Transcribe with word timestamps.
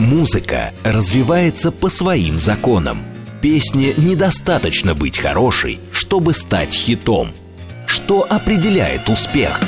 Музыка 0.00 0.72
развивается 0.82 1.70
по 1.70 1.90
своим 1.90 2.38
законам. 2.38 3.04
Песне 3.42 3.92
недостаточно 3.98 4.94
быть 4.94 5.18
хорошей, 5.18 5.78
чтобы 5.92 6.32
стать 6.32 6.72
хитом. 6.72 7.32
Что 7.84 8.26
определяет 8.26 9.10
успех? 9.10 9.60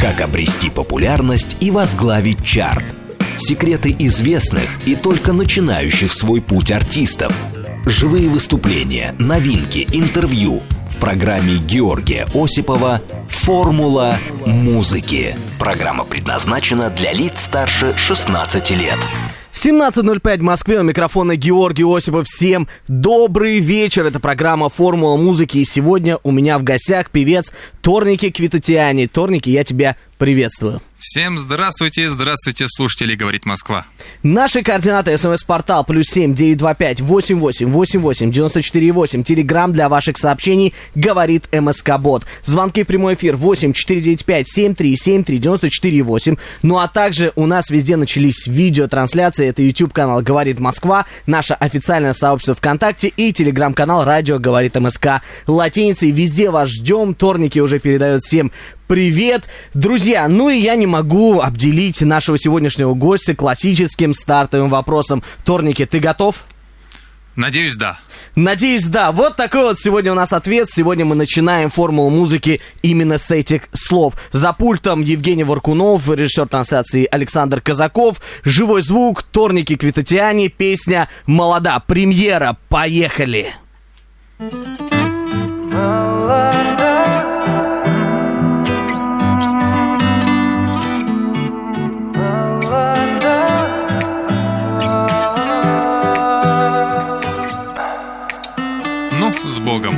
Как 0.00 0.20
обрести 0.22 0.70
популярность 0.70 1.56
и 1.60 1.70
возглавить 1.70 2.44
чарт? 2.44 2.84
Секреты 3.36 3.94
известных 4.00 4.68
и 4.86 4.96
только 4.96 5.32
начинающих 5.32 6.14
свой 6.14 6.40
путь 6.40 6.72
артистов. 6.72 7.32
Живые 7.86 8.28
выступления, 8.28 9.14
новинки, 9.20 9.86
интервью– 9.92 10.64
в 10.98 11.00
программе 11.00 11.58
Георгия 11.58 12.26
Осипова 12.34 13.00
«Формула 13.28 14.16
музыки». 14.44 15.38
Программа 15.56 16.04
предназначена 16.04 16.90
для 16.90 17.12
лиц 17.12 17.42
старше 17.42 17.94
16 17.96 18.70
лет. 18.70 18.98
17.05 19.64 20.38
в 20.38 20.42
Москве, 20.42 20.78
у 20.78 20.84
микрофона 20.84 21.34
Георгий 21.34 21.82
Осипов. 21.82 22.28
Всем 22.28 22.68
добрый 22.86 23.58
вечер. 23.58 24.06
Это 24.06 24.20
программа 24.20 24.68
«Формула 24.68 25.16
музыки». 25.16 25.58
И 25.58 25.64
сегодня 25.64 26.18
у 26.22 26.30
меня 26.30 26.60
в 26.60 26.62
гостях 26.62 27.10
певец 27.10 27.52
Торники 27.80 28.30
Квитатиани. 28.30 29.06
Торники, 29.06 29.50
я 29.50 29.64
тебя 29.64 29.96
приветствую. 30.16 30.80
Всем 31.00 31.38
здравствуйте, 31.38 32.10
здравствуйте, 32.10 32.66
слушатели, 32.66 33.14
говорит 33.14 33.46
Москва. 33.46 33.86
Наши 34.24 34.64
координаты. 34.64 35.16
СМС-портал 35.16 35.84
плюс 35.84 36.06
семь 36.06 36.34
девять 36.34 36.58
два 36.58 36.74
пять 36.74 37.00
восемь 37.00 37.38
восемь 37.38 37.68
восемь 37.68 38.00
восемь 38.00 38.32
девяносто 38.32 38.62
четыре 38.62 38.90
восемь. 38.90 39.22
Телеграмм 39.22 39.70
для 39.70 39.88
ваших 39.88 40.18
сообщений 40.18 40.74
говорит 40.96 41.46
МСК 41.52 41.98
Бот. 42.00 42.24
Звонки 42.42 42.82
в 42.82 42.88
прямой 42.88 43.14
эфир 43.14 43.36
восемь 43.36 43.72
четыре 43.74 44.00
девять 44.00 44.24
пять 44.24 44.48
семь 44.48 44.74
три 44.74 44.96
семь 44.96 45.22
три 45.22 45.38
девяносто 45.38 45.70
четыре 45.70 46.02
восемь. 46.02 46.34
Ну 46.62 46.78
а 46.78 46.88
также 46.88 47.32
у 47.36 47.46
нас 47.46 47.70
везде 47.70 47.94
начались 47.94 48.48
видеотрансляции. 48.48 49.46
Это 49.46 49.62
YouTube 49.62 49.92
канал 49.92 50.20
Говорит 50.20 50.58
Москва, 50.58 51.06
наше 51.26 51.54
официальное 51.54 52.12
сообщество 52.12 52.56
ВКонтакте 52.56 53.06
и 53.06 53.32
телеграм-канал 53.32 54.04
Радио 54.04 54.40
Говорит 54.40 54.74
МСК 54.74 55.22
латиницей. 55.46 56.10
Везде 56.10 56.50
вас 56.50 56.70
ждем. 56.70 57.14
Торники 57.14 57.60
уже 57.60 57.78
передают 57.78 58.22
всем 58.22 58.50
привет, 58.88 59.44
друзья. 59.74 60.26
Ну 60.26 60.48
и 60.48 60.58
я 60.58 60.74
не 60.74 60.86
могу 60.86 61.40
обделить 61.40 62.00
нашего 62.00 62.36
сегодняшнего 62.38 62.94
гостя 62.94 63.36
классическим 63.36 64.12
стартовым 64.14 64.70
вопросом. 64.70 65.22
Торники, 65.44 65.86
ты 65.86 66.00
готов? 66.00 66.44
Надеюсь, 67.36 67.76
да. 67.76 68.00
Надеюсь, 68.34 68.84
да. 68.84 69.12
Вот 69.12 69.36
такой 69.36 69.62
вот 69.62 69.78
сегодня 69.78 70.10
у 70.10 70.16
нас 70.16 70.32
ответ. 70.32 70.70
Сегодня 70.72 71.04
мы 71.04 71.14
начинаем 71.14 71.70
формулу 71.70 72.10
музыки 72.10 72.60
именно 72.82 73.18
с 73.18 73.30
этих 73.30 73.68
слов. 73.72 74.14
За 74.32 74.52
пультом 74.52 75.02
Евгений 75.02 75.44
Варкунов, 75.44 76.08
режиссер 76.08 76.48
трансляции 76.48 77.06
Александр 77.08 77.60
Казаков, 77.60 78.20
живой 78.42 78.82
звук, 78.82 79.22
Торники 79.22 79.76
Квитатиани, 79.76 80.48
песня 80.48 81.08
«Молода». 81.26 81.78
Премьера. 81.78 82.56
Поехали! 82.68 83.54
Молода. 85.70 86.57
Богом. 99.68 99.94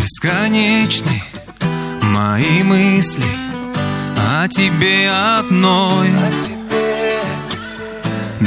Бесконечны 0.00 1.20
мои 2.14 2.62
мысли 2.62 3.26
о 4.16 4.46
тебе 4.46 5.10
одной. 5.10 6.08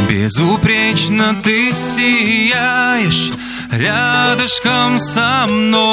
Безупречно 0.09 1.35
ты 1.43 1.73
сияешь 1.73 3.31
рядышком 3.69 4.97
со 4.97 5.45
мной. 5.49 5.83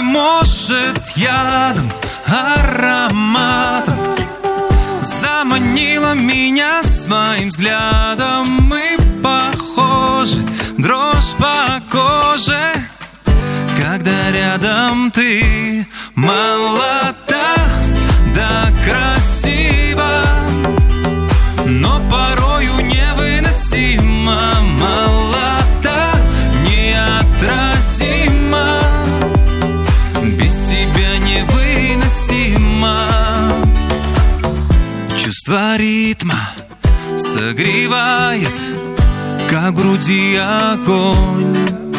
Может, 0.00 1.12
ядом, 1.14 1.88
ароматом 2.26 3.96
заманила 5.00 6.14
меня 6.14 6.82
своим 6.82 7.48
взглядом. 7.50 8.48
Мы 8.68 8.89
коже, 12.40 12.72
когда 13.80 14.30
рядом 14.32 15.10
ты 15.10 15.86
молода, 16.14 17.56
да 18.34 18.70
красива, 18.84 20.10
но 21.66 22.00
порою 22.10 22.80
невыносимо 22.80 24.40
молода, 24.78 26.12
неотразима, 26.66 28.68
без 30.38 30.54
тебя 30.68 31.18
невыносимо. 31.18 32.98
Чувство 35.18 35.76
ритма 35.76 36.50
согревает 37.16 38.56
как 39.50 39.74
груди 39.74 40.36
огонь. 40.36 41.89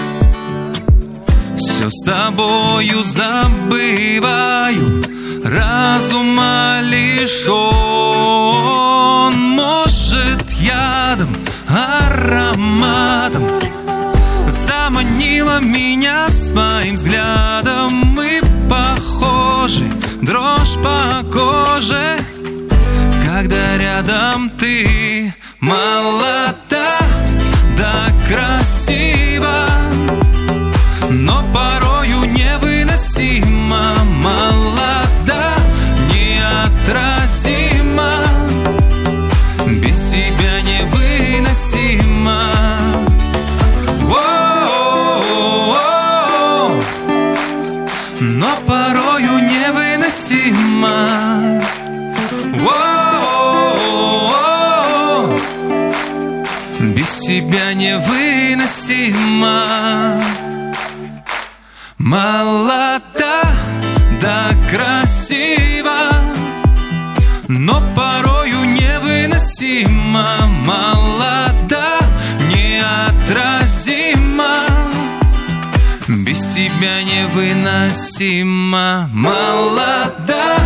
Все 1.81 1.89
с 1.89 2.03
тобою 2.03 3.03
забываю, 3.03 5.01
разума 5.43 6.79
лишен. 6.83 7.55
Может, 9.55 10.51
ядом, 10.59 11.35
ароматом 11.67 13.43
Заманила 14.45 15.59
меня 15.59 16.29
своим 16.29 16.97
взглядом. 16.97 18.13
Мы 18.13 18.41
похожи, 18.69 19.89
дрожь 20.21 20.77
по 20.83 21.23
коже. 21.31 22.19
Когда 23.25 23.77
рядом 23.79 24.51
ты 24.51 25.33
молода 25.59 26.99
так 27.75 28.13
красиво, 28.29 29.51
но 31.21 31.43
порою 31.53 32.23
невыносимо 32.23 33.93
молода, 34.23 35.55
неотразима, 36.11 38.11
без 39.67 40.11
тебя 40.11 40.61
невыносимо. 40.61 42.41
но 48.19 48.55
порою 48.67 49.39
невыносимо. 49.47 51.41
тебя 57.31 57.73
невыносимо 57.73 59.63
Молода, 62.11 63.41
да 64.19 64.51
красиво 64.69 65.95
Но 67.47 67.81
порою 67.95 68.65
невыносимо. 68.65 70.27
Молода, 70.65 71.99
неотразима 72.49 74.65
Без 76.09 76.53
тебя 76.53 77.01
невыносимо. 77.01 79.09
Молода, 79.13 80.57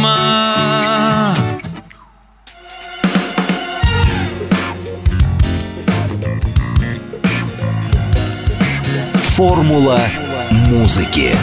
невыносимо 0.00 1.34
Формула 9.36 10.00
музыки 10.50 11.34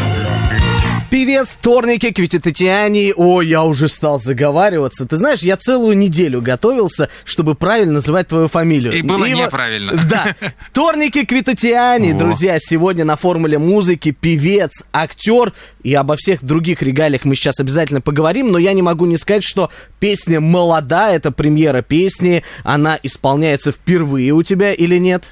Певец 1.28 1.58
Торники 1.62 2.12
Квититатиани. 2.12 3.14
О, 3.14 3.42
я 3.42 3.66
уже 3.66 3.90
стал 3.90 4.18
заговариваться. 4.18 5.06
Ты 5.06 5.18
знаешь, 5.18 5.42
я 5.42 5.58
целую 5.58 5.98
неделю 5.98 6.42
готовился, 6.42 7.10
чтобы 7.26 7.54
правильно 7.54 7.96
называть 7.96 8.30
твою 8.30 8.48
фамилию. 8.48 8.94
И 8.94 9.02
было 9.02 9.26
И 9.26 9.34
вот- 9.34 9.48
неправильно. 9.48 10.02
Да. 10.10 10.28
Торники 10.72 11.26
Квитатиани, 11.26 12.14
Во. 12.14 12.20
друзья, 12.20 12.56
сегодня 12.62 13.04
на 13.04 13.18
формуле 13.18 13.58
музыки 13.58 14.12
певец, 14.18 14.72
актер. 14.94 15.52
И 15.84 15.94
обо 15.94 16.16
всех 16.16 16.46
других 16.46 16.82
регалиях 16.82 17.26
мы 17.26 17.36
сейчас 17.36 17.60
обязательно 17.60 18.00
поговорим, 18.00 18.50
но 18.54 18.58
я 18.58 18.72
не 18.72 18.82
могу 18.82 19.06
не 19.06 19.18
сказать, 19.18 19.44
что 19.44 19.70
песня 20.00 20.40
молода, 20.40 21.12
это 21.12 21.32
премьера 21.32 21.82
песни, 21.82 22.44
она 22.64 22.98
исполняется 23.04 23.74
впервые 23.74 24.32
у 24.32 24.44
тебя 24.44 24.72
или 24.72 24.98
нет? 24.98 25.26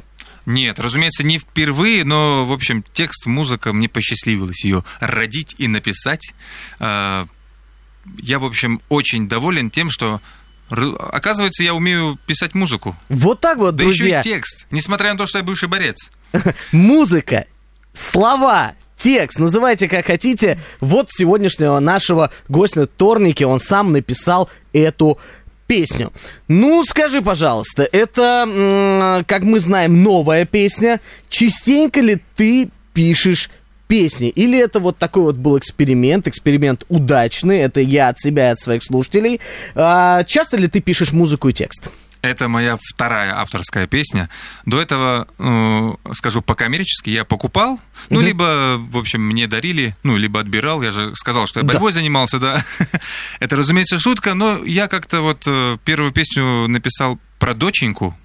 Нет, 0.46 0.80
разумеется, 0.80 1.24
не 1.24 1.40
впервые, 1.40 2.04
но, 2.04 2.46
в 2.46 2.52
общем, 2.52 2.84
текст, 2.94 3.26
музыка, 3.26 3.74
мне 3.74 3.90
посчастливилось 3.90 4.64
ее 4.64 4.84
родить 5.00 5.56
и 5.58 5.68
написать. 5.68 6.34
А, 6.80 7.26
Я, 8.20 8.38
в 8.40 8.46
общем, 8.46 8.82
очень 8.90 9.28
доволен 9.28 9.72
тем, 9.72 9.90
что, 9.90 10.22
оказывается, 10.70 11.64
я 11.64 11.74
умею 11.74 12.20
писать 12.28 12.54
музыку. 12.54 12.96
Вот 13.10 13.40
так 13.42 13.58
вот, 13.58 13.76
Да 13.76 13.84
друзья. 13.84 14.20
еще 14.20 14.30
и 14.30 14.34
текст, 14.34 14.68
несмотря 14.70 15.12
на 15.14 15.18
то, 15.18 15.26
что 15.28 15.40
я 15.40 15.44
бывший 15.44 15.68
борец. 15.68 16.12
Музыка, 16.72 17.46
слова, 17.94 18.74
текст, 18.96 19.40
называйте 19.40 19.88
как 19.88 20.06
хотите. 20.06 20.60
Вот 20.80 21.10
сегодняшнего 21.12 21.80
нашего 21.80 22.32
гостя 22.48 22.86
Торники, 22.86 23.44
он 23.44 23.60
сам 23.60 23.92
написал 23.92 24.50
эту 24.74 25.18
песню. 25.68 26.12
Ну, 26.48 26.84
скажи, 26.86 27.22
пожалуйста, 27.22 27.88
это, 27.92 29.24
как 29.28 29.44
мы 29.44 29.60
знаем, 29.60 30.04
новая 30.04 30.46
песня. 30.46 31.00
Частенько 31.30 32.02
ли 32.02 32.22
ты 32.36 32.70
пишешь 32.94 33.50
песни? 33.88 34.30
Или 34.30 34.60
это 34.60 34.80
вот 34.80 34.98
такой 34.98 35.24
вот 35.24 35.36
был 35.36 35.58
эксперимент, 35.58 36.28
эксперимент 36.28 36.86
удачный, 36.90 37.60
это 37.60 37.82
я 37.82 38.10
от 38.10 38.20
себя 38.20 38.52
от 38.52 38.60
своих 38.60 38.84
слушателей. 38.84 39.40
А, 39.76 40.24
часто 40.24 40.58
ли 40.58 40.68
ты 40.68 40.80
пишешь 40.82 41.12
музыку 41.12 41.50
и 41.50 41.54
текст? 41.54 41.90
Это 42.26 42.48
моя 42.50 42.78
вторая 42.82 43.38
авторская 43.38 43.86
песня. 43.88 44.30
До 44.66 44.82
этого, 44.82 45.28
э, 45.38 45.94
скажу 46.14 46.42
по-коммерчески, 46.42 47.10
я 47.12 47.24
покупал, 47.24 47.80
ну, 48.10 48.18
Мгм. 48.18 48.26
либо, 48.26 48.76
в 48.78 48.98
общем, 48.98 49.22
мне 49.22 49.48
дарили, 49.48 49.96
ну, 50.04 50.18
либо 50.18 50.40
отбирал. 50.40 50.82
Я 50.82 50.92
же 50.92 51.16
сказал, 51.16 51.46
что 51.48 51.60
я 51.60 51.66
Да. 51.66 51.74
борьбой 51.74 51.92
занимался, 51.92 52.40
да. 52.40 52.66
Это, 53.40 53.56
разумеется, 53.56 54.00
шутка, 54.00 54.34
но 54.34 54.58
я 54.66 54.88
как-то 54.88 55.22
вот 55.22 55.44
э, 55.46 55.78
первую 55.86 56.12
песню 56.12 56.68
написал 56.68 57.20
про 57.38 57.54
доченьку, 57.54 58.18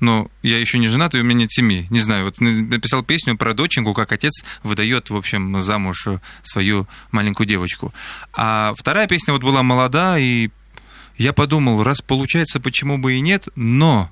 но 0.00 0.28
я 0.42 0.58
еще 0.58 0.78
не 0.78 0.88
женат, 0.88 1.14
и 1.14 1.20
у 1.20 1.24
меня 1.24 1.40
нет 1.40 1.52
семьи. 1.52 1.86
Не 1.88 2.00
знаю, 2.00 2.26
вот 2.26 2.40
написал 2.40 3.02
песню 3.02 3.36
про 3.38 3.54
доченьку, 3.54 3.94
как 3.94 4.12
отец 4.12 4.44
выдает, 4.62 5.08
в 5.08 5.16
общем, 5.16 5.60
замуж 5.62 6.06
э, 6.08 6.18
свою 6.42 6.86
маленькую 7.10 7.46
девочку. 7.46 7.94
А 8.34 8.74
вторая 8.76 9.06
песня 9.06 9.32
вот 9.32 9.42
была 9.42 9.62
молода, 9.62 10.18
и 10.18 10.50
я 11.16 11.32
подумал, 11.32 11.82
раз 11.82 12.00
получается, 12.00 12.60
почему 12.60 12.98
бы 12.98 13.14
и 13.14 13.20
нет, 13.20 13.48
но 13.54 14.10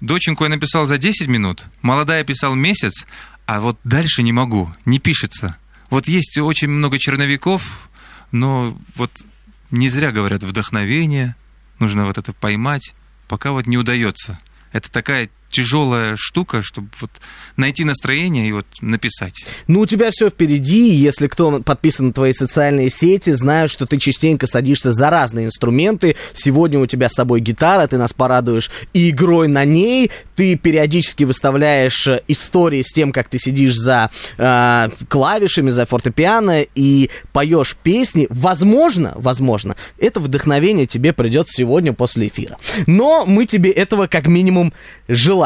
доченьку 0.00 0.44
я 0.44 0.50
написал 0.50 0.86
за 0.86 0.98
10 0.98 1.28
минут, 1.28 1.66
молодая 1.82 2.24
писал 2.24 2.54
месяц, 2.54 3.06
а 3.46 3.60
вот 3.60 3.78
дальше 3.84 4.22
не 4.22 4.32
могу, 4.32 4.72
не 4.84 4.98
пишется. 4.98 5.56
Вот 5.90 6.06
есть 6.06 6.36
очень 6.38 6.68
много 6.68 6.98
черновиков, 6.98 7.88
но 8.30 8.76
вот 8.94 9.10
не 9.70 9.88
зря 9.88 10.12
говорят 10.12 10.42
вдохновение, 10.44 11.34
нужно 11.78 12.04
вот 12.04 12.18
это 12.18 12.32
поймать, 12.32 12.94
пока 13.26 13.52
вот 13.52 13.66
не 13.66 13.78
удается. 13.78 14.38
Это 14.72 14.90
такая 14.92 15.30
тяжелая 15.50 16.14
штука, 16.16 16.62
чтобы 16.62 16.88
вот 17.00 17.10
найти 17.56 17.84
настроение 17.84 18.48
и 18.48 18.52
вот 18.52 18.66
написать. 18.80 19.44
Ну, 19.66 19.80
у 19.80 19.86
тебя 19.86 20.10
все 20.10 20.30
впереди, 20.30 20.90
если 20.90 21.26
кто 21.26 21.60
подписан 21.60 22.08
на 22.08 22.12
твои 22.12 22.32
социальные 22.32 22.90
сети, 22.90 23.30
знают, 23.30 23.70
что 23.72 23.86
ты 23.86 23.98
частенько 23.98 24.46
садишься 24.46 24.92
за 24.92 25.10
разные 25.10 25.46
инструменты. 25.46 26.16
Сегодня 26.34 26.78
у 26.78 26.86
тебя 26.86 27.08
с 27.08 27.14
собой 27.14 27.40
гитара, 27.40 27.86
ты 27.86 27.98
нас 27.98 28.12
порадуешь 28.12 28.70
и 28.92 29.10
игрой 29.10 29.48
на 29.48 29.64
ней. 29.64 30.10
Ты 30.36 30.56
периодически 30.56 31.24
выставляешь 31.24 32.06
э, 32.06 32.22
истории 32.28 32.82
с 32.82 32.92
тем, 32.92 33.12
как 33.12 33.28
ты 33.28 33.38
сидишь 33.38 33.74
за 33.74 34.10
э, 34.36 34.88
клавишами, 35.08 35.70
за 35.70 35.86
фортепиано 35.86 36.62
и 36.74 37.10
поешь 37.32 37.76
песни. 37.76 38.26
Возможно, 38.30 39.14
возможно, 39.16 39.76
это 39.98 40.20
вдохновение 40.20 40.86
тебе 40.86 41.12
придет 41.12 41.48
сегодня 41.48 41.92
после 41.92 42.28
эфира. 42.28 42.58
Но 42.86 43.24
мы 43.26 43.46
тебе 43.46 43.70
этого 43.70 44.06
как 44.06 44.26
минимум 44.26 44.72
желаем. 45.08 45.37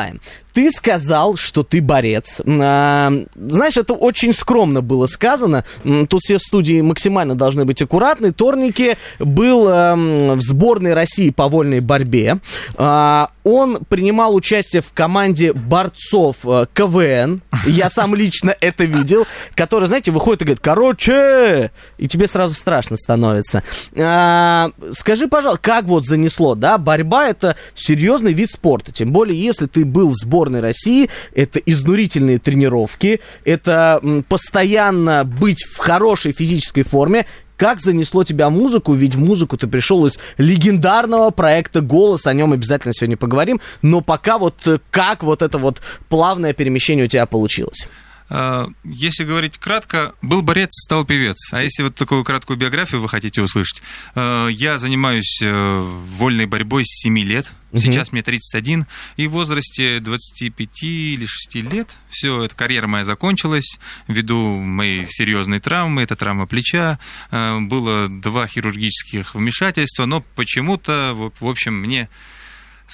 Ты 0.53 0.71
сказал, 0.71 1.37
что 1.37 1.63
ты 1.63 1.81
борец. 1.81 2.41
А, 2.47 3.11
знаешь, 3.35 3.77
это 3.77 3.95
очень 3.95 4.35
скромно 4.35 4.83
было 4.83 5.07
сказано. 5.07 5.65
Тут 6.09 6.21
все 6.23 6.39
в 6.39 6.43
студии 6.43 6.81
максимально 6.83 7.35
должны 7.35 7.65
быть 7.65 7.81
аккуратны. 7.81 8.33
Торники 8.33 8.99
был 9.19 9.69
эм, 9.69 10.39
в 10.39 10.43
сборной 10.43 10.93
России 10.93 11.31
по 11.31 11.49
вольной 11.49 11.81
борьбе. 11.81 12.39
А, 12.77 13.31
Он 13.45 13.79
принимал 13.89 14.35
участие 14.35 14.83
в 14.83 14.93
команде 14.93 15.53
борцов 15.55 16.37
э, 16.45 16.67
КВН. 16.75 17.41
Я 17.67 17.89
сам 17.89 18.15
лично 18.15 18.55
это 18.61 18.85
видел. 18.85 19.27
Который, 19.55 19.87
знаете, 19.87 20.11
выходит 20.11 20.43
и 20.43 20.45
говорит, 20.45 20.63
короче, 20.63 21.71
и 21.97 22.09
тебе 22.09 22.27
сразу 22.29 22.55
страшно 22.55 22.97
становится. 22.97 23.63
А, 23.97 24.71
Скажи, 24.91 25.29
пожалуйста, 25.29 25.63
как 25.63 25.87
вот 25.87 26.05
занесло, 26.05 26.55
да? 26.55 26.77
Борьба 26.77 27.29
это 27.29 27.57
серьезный 27.75 28.35
вид 28.35 28.51
спорта. 28.53 28.93
Тем 28.93 29.13
более, 29.13 29.41
если 29.41 29.67
ты 29.67 29.82
был 29.85 30.11
в 30.11 30.17
сборной 30.17 30.61
России, 30.61 31.11
это 31.35 31.59
изнурительные 31.59 32.39
тренировки, 32.39 33.21
это 33.45 34.01
постоянно 34.29 35.25
быть 35.25 35.65
в 35.65 35.79
хорошей 35.79 36.33
физической 36.33 36.83
форме. 36.83 37.27
Как 37.57 37.81
занесло 37.81 38.25
тебя 38.25 38.51
музыку? 38.51 38.93
Ведь 38.93 39.15
в 39.15 39.21
музыку 39.21 39.57
ты 39.57 39.69
пришел 39.69 40.05
из 40.07 40.19
легендарного 40.37 41.31
проекта 41.31 41.81
«Голос», 41.81 42.27
о 42.27 42.33
нем 42.33 42.53
обязательно 42.53 42.93
сегодня 42.93 43.17
поговорим. 43.17 43.61
Но 43.83 44.01
пока 44.01 44.39
вот 44.39 44.67
э, 44.67 44.79
как 44.91 45.23
вот 45.23 45.43
это 45.43 45.59
вот 45.59 45.81
плавное 46.09 46.55
перемещение 46.55 47.05
у 47.05 47.09
тебя 47.09 47.25
получилось? 47.27 47.89
А, 48.29 48.69
Если 48.85 49.25
говорить 49.25 49.59
кратко, 49.59 50.15
был 50.23 50.43
борец, 50.43 50.71
стал 50.73 51.05
певец. 51.05 51.53
А 51.53 51.63
если 51.63 51.83
вот 51.83 51.95
такую 51.95 52.25
краткую 52.25 52.59
биографию 52.59 53.01
вы 53.01 53.09
хотите 53.09 53.43
услышать, 53.43 53.83
э, 54.15 54.49
я 54.51 54.79
занимаюсь 54.79 55.39
э, 55.43 56.01
вольной 56.17 56.47
борьбой 56.47 56.85
с 56.85 57.03
7 57.03 57.19
лет. 57.21 57.53
Сейчас 57.75 58.13
мне 58.13 58.23
31, 58.23 58.85
и 59.17 59.27
в 59.27 59.31
возрасте 59.31 59.99
25 59.99 60.83
или 60.83 61.25
6 61.25 61.55
лет 61.73 61.97
все, 62.11 62.45
эта 62.45 62.55
карьера 62.55 62.87
моя 62.87 63.03
закончилась 63.05 63.79
ввиду 64.09 64.59
моей 64.59 65.07
серьезной 65.09 65.59
травмы, 65.59 66.03
это 66.03 66.15
травма 66.15 66.47
плеча, 66.47 66.99
Э, 67.31 67.59
было 67.61 68.09
два 68.09 68.47
хирургических 68.47 69.35
вмешательства, 69.35 70.07
но 70.07 70.21
почему-то, 70.21 71.15
в 71.41 71.47
общем, 71.47 71.75
мне 71.75 72.09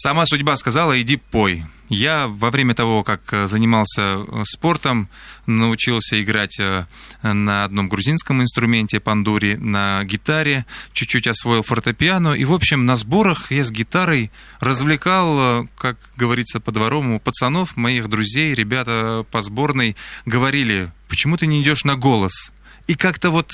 Сама 0.01 0.27
судьба 0.27 0.57
сказала, 0.57 1.01
иди 1.03 1.17
пой. 1.17 1.65
Я 1.89 2.29
во 2.29 2.53
время 2.53 2.75
того, 2.75 3.03
как 3.03 3.33
э, 3.33 3.49
занимался 3.49 4.01
э, 4.01 4.43
спортом, 4.45 5.09
научился 5.47 6.23
играть 6.23 6.61
э, 6.61 6.85
на 7.25 7.65
одном 7.65 7.89
грузинском 7.89 8.41
инструменте, 8.41 9.01
пандури, 9.01 9.57
на 9.57 10.05
гитаре, 10.05 10.67
чуть-чуть 10.93 11.27
освоил 11.27 11.65
фортепиано. 11.65 12.35
И, 12.35 12.45
в 12.45 12.53
общем, 12.53 12.87
на 12.87 12.97
сборах 12.97 13.51
я 13.51 13.65
с 13.65 13.73
гитарой 13.73 14.31
развлекал, 14.61 15.67
как 15.77 15.99
говорится 16.17 16.61
по-дворовому, 16.61 17.19
пацанов, 17.19 17.77
моих 17.77 18.09
друзей, 18.09 18.55
ребята 18.55 19.27
по 19.33 19.43
сборной 19.43 19.97
говорили, 20.27 20.93
почему 21.09 21.37
ты 21.37 21.49
не 21.49 21.61
идешь 21.61 21.83
на 21.83 21.97
голос? 21.97 22.53
И 22.87 22.95
как-то 22.95 23.31
вот 23.31 23.51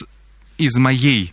из 0.59 0.77
моей 0.77 1.33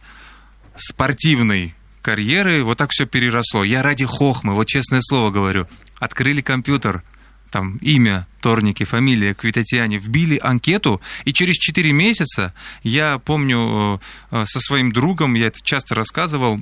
спортивной 0.78 1.76
карьеры 2.02 2.64
вот 2.64 2.78
так 2.78 2.92
все 2.92 3.06
переросло. 3.06 3.64
Я 3.64 3.84
ради 3.84 4.06
хохмы, 4.06 4.54
вот 4.54 4.68
честное 4.68 5.02
слово 5.02 5.32
говорю, 5.32 5.68
открыли 6.00 6.42
компьютер, 6.42 7.04
там 7.52 7.78
имя, 7.78 8.26
Торники, 8.42 8.86
фамилия, 8.86 9.34
Квитатьяне, 9.34 9.98
вбили 9.98 10.40
анкету, 10.42 11.02
и 11.26 11.34
через 11.34 11.58
4 11.58 11.92
месяца, 11.92 12.54
я 12.82 13.20
помню 13.20 14.02
э, 14.32 14.42
э, 14.42 14.46
со 14.46 14.60
своим 14.60 14.92
другом, 14.92 15.36
я 15.36 15.48
это 15.48 15.60
часто 15.62 15.94
рассказывал, 15.94 16.62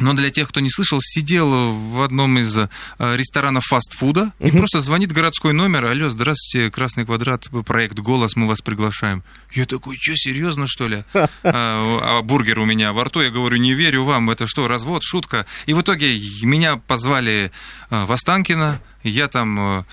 но 0.00 0.14
для 0.14 0.30
тех, 0.30 0.48
кто 0.48 0.60
не 0.60 0.70
слышал, 0.70 0.98
сидел 1.02 1.72
в 1.72 2.02
одном 2.02 2.38
из 2.38 2.56
э, 2.56 2.68
ресторанов 2.98 3.64
фастфуда 3.64 4.32
и 4.38 4.50
просто 4.50 4.80
звонит 4.80 5.12
городской 5.12 5.52
номер. 5.52 5.86
Алло, 5.86 6.10
здравствуйте, 6.10 6.70
Красный 6.70 7.04
квадрат, 7.04 7.48
проект 7.66 7.98
«Голос», 7.98 8.36
мы 8.36 8.46
вас 8.46 8.60
приглашаем. 8.60 9.22
Я 9.52 9.66
такой, 9.66 9.96
что, 10.00 10.16
серьезно, 10.16 10.66
что 10.66 10.88
ли? 10.88 11.04
А, 11.42 12.18
а 12.18 12.22
бургер 12.22 12.58
у 12.58 12.64
меня 12.64 12.92
во 12.92 13.04
рту, 13.04 13.20
я 13.20 13.30
говорю, 13.30 13.56
не 13.56 13.74
верю 13.74 14.04
вам, 14.04 14.30
это 14.30 14.46
что, 14.46 14.68
развод, 14.68 15.02
шутка? 15.02 15.46
И 15.66 15.74
в 15.74 15.80
итоге 15.80 16.18
меня 16.42 16.76
позвали 16.76 17.50
э, 17.90 18.04
в 18.04 18.12
Останкино, 18.12 18.80
я 19.02 19.28
там 19.28 19.80
э, 19.80 19.84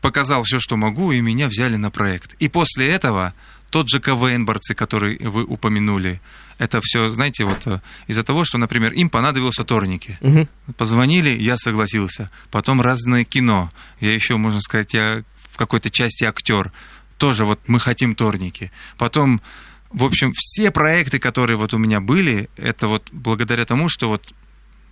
показал 0.00 0.42
все, 0.42 0.60
что 0.60 0.76
могу, 0.76 1.12
и 1.12 1.20
меня 1.20 1.48
взяли 1.48 1.76
на 1.76 1.90
проект. 1.90 2.34
И 2.34 2.48
после 2.48 2.88
этого 2.88 3.34
тот 3.74 3.88
же 3.88 3.98
КВН-борцы, 3.98 4.76
который 4.76 5.18
вы 5.18 5.42
упомянули, 5.42 6.20
это 6.58 6.80
все, 6.80 7.10
знаете, 7.10 7.44
вот 7.44 7.66
э, 7.66 7.80
из-за 8.06 8.22
того, 8.22 8.44
что, 8.44 8.56
например, 8.56 8.92
им 8.92 9.10
понадобился 9.10 9.64
Торники. 9.64 10.16
Мгм. 10.20 10.48
Позвонили, 10.76 11.30
я 11.30 11.56
согласился. 11.56 12.30
Потом 12.52 12.80
разное 12.80 13.24
кино. 13.24 13.72
Я 13.98 14.14
еще, 14.14 14.36
можно 14.36 14.60
сказать, 14.60 14.94
я 14.94 15.24
в 15.50 15.56
какой-то 15.56 15.90
части 15.90 16.22
актер. 16.22 16.70
Тоже 17.18 17.44
вот 17.44 17.58
мы 17.66 17.80
хотим 17.80 18.14
Торники. 18.14 18.70
Потом 18.96 19.40
в 19.90 20.04
общем, 20.04 20.32
все 20.36 20.70
проекты, 20.70 21.18
которые 21.18 21.56
вот 21.56 21.74
у 21.74 21.78
меня 21.78 22.00
были, 22.00 22.48
это 22.56 22.86
вот 22.86 23.08
благодаря 23.10 23.64
тому, 23.64 23.88
что 23.88 24.08
вот 24.08 24.34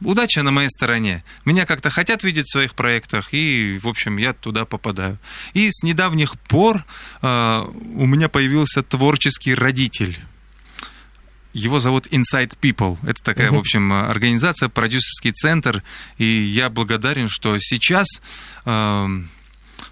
удача 0.04 0.42
на 0.42 0.50
моей 0.50 0.68
стороне. 0.68 1.24
Меня 1.44 1.66
как-то 1.66 1.90
хотят 1.90 2.22
видеть 2.22 2.46
в 2.46 2.52
своих 2.52 2.74
проектах, 2.74 3.32
и, 3.32 3.78
в 3.82 3.88
общем, 3.88 4.16
я 4.16 4.32
туда 4.32 4.64
попадаю. 4.64 5.18
И 5.54 5.68
с 5.70 5.82
недавних 5.82 6.38
пор 6.40 6.84
э, 7.22 7.64
у 7.94 8.06
меня 8.06 8.28
появился 8.28 8.82
творческий 8.82 9.54
родитель. 9.54 10.18
Его 11.52 11.80
зовут 11.80 12.06
Inside 12.06 12.58
People. 12.60 12.98
Это 13.06 13.22
такая, 13.22 13.50
uh-huh. 13.50 13.56
в 13.56 13.60
общем, 13.60 13.92
организация, 13.92 14.68
продюсерский 14.68 15.32
центр. 15.32 15.82
И 16.16 16.24
я 16.24 16.70
благодарен, 16.70 17.28
что 17.28 17.58
сейчас 17.60 18.06
э, 18.64 19.08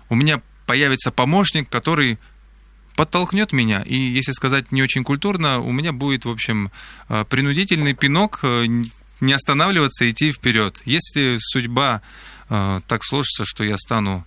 у 0.09 0.15
меня 0.15 0.41
появится 0.67 1.11
помощник, 1.11 1.69
который 1.69 2.19
подтолкнет 2.97 3.53
меня. 3.53 3.83
И, 3.83 3.95
если 3.95 4.33
сказать 4.33 4.73
не 4.73 4.83
очень 4.83 5.05
культурно, 5.05 5.61
у 5.61 5.73
меня 5.73 5.93
будет, 5.93 6.25
в 6.25 6.31
общем, 6.31 6.71
принудительный 7.29 7.95
пинок 7.95 8.41
э, 8.43 8.67
не 9.21 9.33
останавливаться, 9.33 10.09
идти 10.09 10.33
вперед. 10.33 10.83
Если 10.85 11.37
судьба 11.39 12.03
э, 12.49 12.81
так 12.87 13.05
сложится, 13.05 13.45
что 13.45 13.65
я 13.65 13.77
стану 13.79 14.25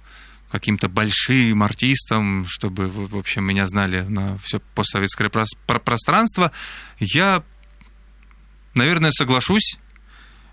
каким-то 0.51 0.87
большим 0.87 1.63
артистом, 1.63 2.45
чтобы, 2.47 2.87
в 2.87 3.17
общем, 3.17 3.43
меня 3.43 3.65
знали 3.65 4.01
на 4.01 4.37
все 4.37 4.59
постсоветское 4.75 5.29
пространство, 5.29 6.51
я, 6.99 7.43
наверное, 8.75 9.11
соглашусь. 9.11 9.79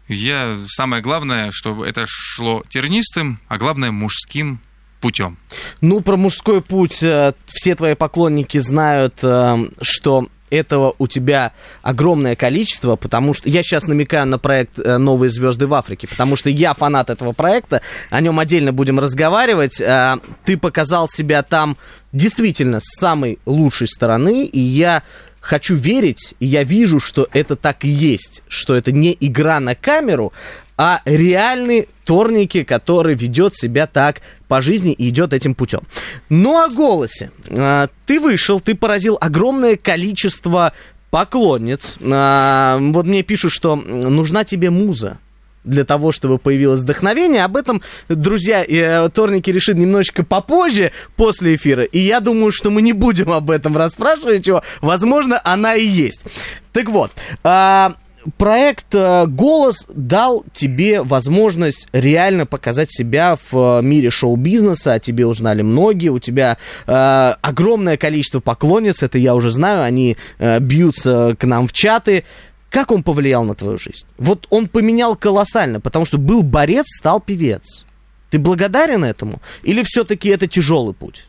Я 0.08 0.58
самое 0.66 1.02
главное, 1.02 1.50
чтобы 1.52 1.86
это 1.86 2.06
шло 2.08 2.64
тернистым, 2.68 3.40
а 3.46 3.58
главное 3.58 3.90
мужским 3.90 4.60
путем. 5.00 5.36
Ну, 5.82 6.00
про 6.00 6.16
мужской 6.16 6.62
путь 6.62 7.02
э, 7.02 7.34
все 7.46 7.74
твои 7.74 7.94
поклонники 7.94 8.56
знают, 8.58 9.18
э, 9.22 9.56
что 9.82 10.28
этого 10.50 10.94
у 10.98 11.06
тебя 11.06 11.52
огромное 11.82 12.36
количество, 12.36 12.96
потому 12.96 13.34
что 13.34 13.48
я 13.48 13.62
сейчас 13.62 13.86
намекаю 13.86 14.26
на 14.26 14.38
проект 14.38 14.78
э, 14.78 14.98
«Новые 14.98 15.30
звезды 15.30 15.66
в 15.66 15.74
Африке», 15.74 16.06
потому 16.08 16.36
что 16.36 16.50
я 16.50 16.74
фанат 16.74 17.10
этого 17.10 17.32
проекта, 17.32 17.82
о 18.10 18.20
нем 18.20 18.38
отдельно 18.38 18.72
будем 18.72 18.98
разговаривать. 18.98 19.80
Э, 19.80 20.18
ты 20.44 20.56
показал 20.56 21.08
себя 21.08 21.42
там 21.42 21.76
действительно 22.12 22.80
с 22.80 22.98
самой 22.98 23.38
лучшей 23.46 23.88
стороны, 23.88 24.44
и 24.44 24.60
я 24.60 25.02
хочу 25.40 25.74
верить, 25.74 26.34
и 26.38 26.46
я 26.46 26.64
вижу, 26.64 27.00
что 27.00 27.26
это 27.32 27.56
так 27.56 27.84
и 27.84 27.88
есть, 27.88 28.42
что 28.48 28.74
это 28.74 28.92
не 28.92 29.16
игра 29.18 29.58
на 29.60 29.74
камеру, 29.74 30.32
а 30.76 31.00
реальный 31.04 31.88
Торники, 32.10 32.64
который 32.64 33.14
ведет 33.14 33.54
себя 33.54 33.86
так 33.86 34.20
по 34.48 34.60
жизни 34.60 34.92
и 34.92 35.10
идет 35.10 35.32
этим 35.32 35.54
путем. 35.54 35.82
Ну 36.28 36.58
о 36.58 36.68
голосе. 36.68 37.30
А, 37.48 37.86
ты 38.04 38.18
вышел, 38.18 38.58
ты 38.58 38.74
поразил 38.74 39.16
огромное 39.20 39.76
количество 39.76 40.72
поклонниц. 41.12 41.98
А, 42.02 42.78
вот 42.80 43.06
мне 43.06 43.22
пишут, 43.22 43.52
что 43.52 43.76
нужна 43.76 44.42
тебе 44.42 44.70
муза 44.70 45.18
для 45.62 45.84
того, 45.84 46.10
чтобы 46.10 46.38
появилось 46.38 46.80
вдохновение. 46.80 47.44
Об 47.44 47.56
этом, 47.56 47.80
друзья, 48.08 48.64
э, 48.66 49.08
Торники 49.10 49.50
решит 49.50 49.76
немножечко 49.76 50.24
попозже, 50.24 50.90
после 51.14 51.54
эфира. 51.54 51.84
И 51.84 52.00
я 52.00 52.18
думаю, 52.18 52.50
что 52.50 52.70
мы 52.70 52.82
не 52.82 52.92
будем 52.92 53.30
об 53.30 53.52
этом 53.52 53.76
расспрашивать 53.76 54.48
его. 54.48 54.64
Возможно, 54.80 55.40
она 55.44 55.76
и 55.76 55.86
есть. 55.86 56.24
Так 56.72 56.88
вот, 56.88 57.12
а, 57.44 57.94
проект 58.36 58.94
э, 58.94 59.26
«Голос» 59.26 59.86
дал 59.92 60.44
тебе 60.52 61.02
возможность 61.02 61.88
реально 61.92 62.46
показать 62.46 62.92
себя 62.92 63.38
в 63.50 63.80
э, 63.80 63.82
мире 63.82 64.10
шоу-бизнеса, 64.10 64.94
о 64.94 64.98
тебе 64.98 65.26
узнали 65.26 65.62
многие, 65.62 66.08
у 66.08 66.18
тебя 66.18 66.58
э, 66.86 67.34
огромное 67.40 67.96
количество 67.96 68.40
поклонниц, 68.40 69.02
это 69.02 69.18
я 69.18 69.34
уже 69.34 69.50
знаю, 69.50 69.82
они 69.82 70.16
э, 70.38 70.58
бьются 70.60 71.36
к 71.38 71.46
нам 71.46 71.66
в 71.66 71.72
чаты. 71.72 72.24
Как 72.70 72.92
он 72.92 73.02
повлиял 73.02 73.42
на 73.44 73.54
твою 73.54 73.78
жизнь? 73.78 74.06
Вот 74.16 74.46
он 74.50 74.68
поменял 74.68 75.16
колоссально, 75.16 75.80
потому 75.80 76.04
что 76.04 76.18
был 76.18 76.42
борец, 76.42 76.86
стал 76.88 77.20
певец. 77.20 77.84
Ты 78.30 78.38
благодарен 78.38 79.04
этому? 79.04 79.42
Или 79.64 79.82
все-таки 79.82 80.28
это 80.28 80.46
тяжелый 80.46 80.94
путь? 80.94 81.26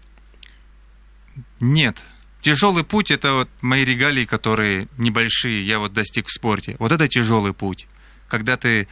Нет, 1.60 2.05
Тяжелый 2.41 2.83
путь 2.83 3.12
это 3.12 3.33
вот 3.33 3.50
мои 3.62 3.86
регалии, 3.86 4.25
которые 4.25 4.88
небольшие, 4.98 5.65
я 5.65 5.77
вот 5.77 5.93
достиг 5.93 6.27
в 6.27 6.33
спорте. 6.33 6.75
Вот 6.79 6.91
это 6.91 7.07
тяжелый 7.07 7.53
путь. 7.53 7.88
Когда 8.27 8.57
ты 8.57 8.81
э, 8.81 8.88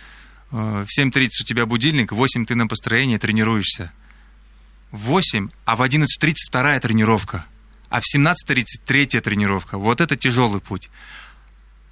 в 0.52 0.86
7.30 0.86 1.30
у 1.42 1.46
тебя 1.46 1.66
будильник, 1.66 2.12
в 2.12 2.16
8 2.16 2.46
ты 2.46 2.54
на 2.54 2.68
построении 2.68 3.18
тренируешься. 3.18 3.92
В 4.92 5.00
8, 5.00 5.50
а 5.66 5.76
в 5.76 5.82
11.30 5.82 6.34
вторая 6.48 6.80
тренировка. 6.80 7.46
А 7.90 8.02
в 8.02 8.04
17.30 8.04 8.64
третья 8.86 9.20
тренировка. 9.20 9.80
Вот 9.80 10.00
это 10.00 10.16
тяжелый 10.16 10.62
путь. 10.62 10.92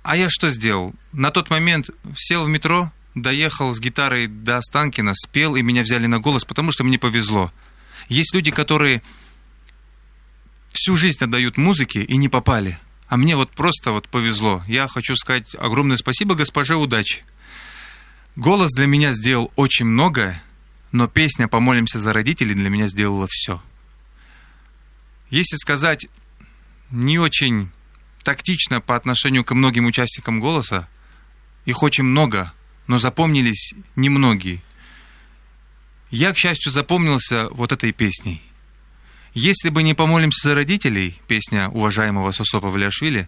А 0.04 0.16
я 0.16 0.30
что 0.30 0.50
сделал? 0.50 0.94
На 1.12 1.32
тот 1.32 1.50
момент 1.50 1.90
сел 2.16 2.46
в 2.46 2.50
метро, 2.50 2.92
доехал 3.16 3.74
с 3.74 3.80
гитарой 3.80 4.28
до 4.28 4.58
Останкина, 4.58 5.14
спел, 5.16 5.56
и 5.56 5.64
меня 5.64 5.82
взяли 5.82 6.06
на 6.06 6.20
голос, 6.20 6.46
потому 6.46 6.72
что 6.72 6.84
мне 6.84 7.00
повезло. 7.00 7.52
Есть 8.10 8.36
люди, 8.36 8.52
которые 8.52 9.02
всю 10.70 10.98
жизнь 10.98 11.24
отдают 11.24 11.58
музыке 11.58 12.04
и 12.04 12.18
не 12.18 12.30
попали. 12.30 12.80
А 13.08 13.18
мне 13.18 13.36
вот 13.36 13.52
просто 13.52 13.92
вот 13.92 14.10
повезло. 14.10 14.64
Я 14.68 14.88
хочу 14.88 15.16
сказать 15.16 15.56
огромное 15.56 15.98
спасибо 15.98 16.36
госпоже 16.36 16.76
удачи. 16.76 17.24
Голос 18.36 18.72
для 18.72 18.86
меня 18.86 19.14
сделал 19.14 19.52
очень 19.56 19.86
многое, 19.86 20.44
но 20.92 21.08
песня 21.08 21.48
«Помолимся 21.48 22.00
за 22.00 22.14
родителей» 22.14 22.54
для 22.54 22.70
меня 22.70 22.88
сделала 22.88 23.28
все. 23.30 23.62
Если 25.30 25.56
сказать 25.56 26.08
не 26.92 27.20
очень 27.20 27.70
тактично 28.24 28.82
по 28.82 28.96
отношению 28.96 29.44
к 29.44 29.54
многим 29.54 29.86
участникам 29.86 30.40
голоса, 30.40 30.88
их 31.66 31.82
очень 31.84 32.04
много, 32.04 32.54
но 32.88 33.00
запомнились 33.00 33.74
немногие. 33.96 34.62
Я, 36.12 36.32
к 36.32 36.38
счастью, 36.38 36.72
запомнился 36.72 37.50
вот 37.52 37.72
этой 37.72 37.92
песней. 37.92 38.42
Если 39.34 39.70
бы 39.70 39.84
не 39.84 39.94
«Помолимся 39.94 40.50
за 40.50 40.56
родителей», 40.56 41.20
песня 41.28 41.70
уважаемого 41.70 42.32
Сосо 42.32 42.60
Павлиашвили, 42.60 43.28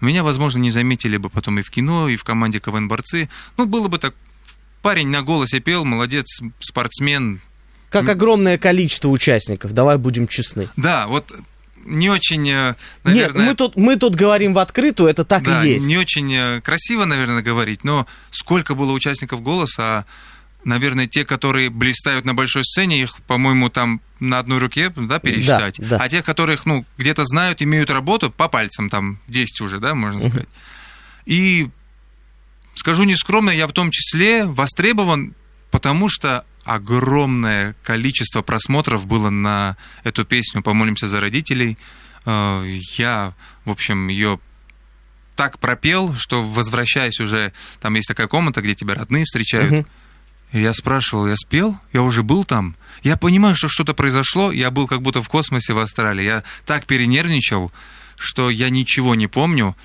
меня, 0.00 0.22
возможно, 0.22 0.58
не 0.58 0.70
заметили 0.70 1.16
бы 1.16 1.30
потом 1.30 1.58
и 1.58 1.62
в 1.62 1.70
кино, 1.70 2.08
и 2.08 2.16
в 2.16 2.24
команде 2.24 2.60
КВН-борцы. 2.60 3.28
Ну, 3.56 3.66
было 3.66 3.88
бы 3.88 3.98
так, 3.98 4.14
парень 4.82 5.08
на 5.08 5.22
голосе 5.22 5.60
пел, 5.60 5.84
молодец, 5.84 6.40
спортсмен. 6.60 7.40
Как 7.90 8.08
огромное 8.08 8.58
количество 8.58 9.08
участников, 9.08 9.72
давай 9.72 9.98
будем 9.98 10.26
честны. 10.26 10.68
Да, 10.76 11.06
вот 11.06 11.32
не 11.84 12.10
очень, 12.10 12.48
э, 12.48 12.74
наверное... 13.04 13.38
Нет, 13.38 13.48
мы 13.48 13.54
тут, 13.54 13.76
мы 13.76 13.96
тут 13.96 14.14
говорим 14.14 14.54
в 14.54 14.58
открытую, 14.58 15.08
это 15.08 15.24
так 15.24 15.44
да, 15.44 15.64
и 15.64 15.74
есть. 15.74 15.86
не 15.86 15.96
очень 15.98 16.32
э, 16.34 16.60
красиво, 16.60 17.04
наверное, 17.04 17.42
говорить, 17.42 17.84
но 17.84 18.06
сколько 18.30 18.74
было 18.74 18.92
участников 18.92 19.42
«Голоса», 19.42 19.82
а 19.82 20.04
наверное, 20.64 21.06
те, 21.06 21.24
которые 21.24 21.70
блистают 21.70 22.24
на 22.24 22.34
большой 22.34 22.64
сцене, 22.64 23.02
их, 23.02 23.16
по-моему, 23.26 23.68
там 23.68 24.00
на 24.20 24.38
одной 24.38 24.58
руке, 24.58 24.92
да, 24.96 25.18
пересчитать. 25.18 25.76
Да, 25.78 25.98
да. 25.98 26.04
А 26.04 26.08
тех, 26.08 26.24
которых, 26.24 26.66
ну, 26.66 26.84
где-то 26.98 27.24
знают, 27.24 27.62
имеют 27.62 27.90
работу, 27.90 28.30
по 28.30 28.48
пальцам 28.48 28.90
там 28.90 29.18
10 29.28 29.60
уже, 29.60 29.78
да, 29.78 29.94
можно 29.94 30.28
сказать. 30.28 30.48
И 31.26 31.68
скажу 32.74 33.04
нескромно, 33.04 33.50
я 33.50 33.66
в 33.66 33.72
том 33.72 33.90
числе 33.90 34.44
востребован, 34.44 35.34
потому 35.70 36.08
что 36.08 36.44
огромное 36.64 37.76
количество 37.82 38.42
просмотров 38.42 39.06
было 39.06 39.30
на 39.30 39.76
эту 40.02 40.24
песню 40.24 40.62
«Помолимся 40.62 41.08
за 41.08 41.20
родителей». 41.20 41.78
Э, 42.24 42.64
я, 42.96 43.34
в 43.64 43.70
общем, 43.70 44.08
ее 44.08 44.40
так 45.36 45.58
пропел, 45.58 46.14
что 46.14 46.42
возвращаясь 46.42 47.20
уже, 47.20 47.52
там 47.80 47.94
есть 47.94 48.08
такая 48.08 48.28
комната, 48.28 48.62
где 48.62 48.74
тебя 48.74 48.94
родные 48.94 49.24
встречают, 49.24 49.72
uh-huh 49.72 49.86
я 50.52 50.72
спрашивал, 50.72 51.26
я 51.26 51.36
спел? 51.36 51.78
Я 51.92 52.02
уже 52.02 52.22
был 52.22 52.44
там? 52.44 52.76
Я 53.02 53.16
понимаю, 53.16 53.56
что 53.56 53.68
что-то 53.68 53.94
произошло, 53.94 54.52
я 54.52 54.70
был 54.70 54.86
как 54.86 55.02
будто 55.02 55.22
в 55.22 55.28
космосе 55.28 55.72
в 55.72 55.78
Австралии. 55.78 56.24
Я 56.24 56.44
так 56.64 56.86
перенервничал, 56.86 57.72
что 58.16 58.50
я 58.50 58.70
ничего 58.70 59.14
не 59.14 59.26
помню. 59.26 59.76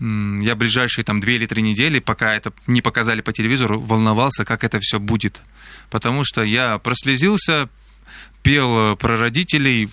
Я 0.00 0.54
ближайшие 0.54 1.04
там 1.04 1.18
две 1.18 1.36
или 1.36 1.46
три 1.46 1.60
недели, 1.60 1.98
пока 1.98 2.34
это 2.34 2.52
не 2.66 2.82
показали 2.82 3.20
по 3.20 3.32
телевизору, 3.32 3.80
волновался, 3.80 4.44
как 4.44 4.62
это 4.62 4.78
все 4.80 5.00
будет. 5.00 5.42
Потому 5.90 6.24
что 6.24 6.42
я 6.42 6.78
прослезился, 6.78 7.68
пел 8.42 8.92
э, 8.92 8.96
про 8.96 9.16
родителей, 9.16 9.88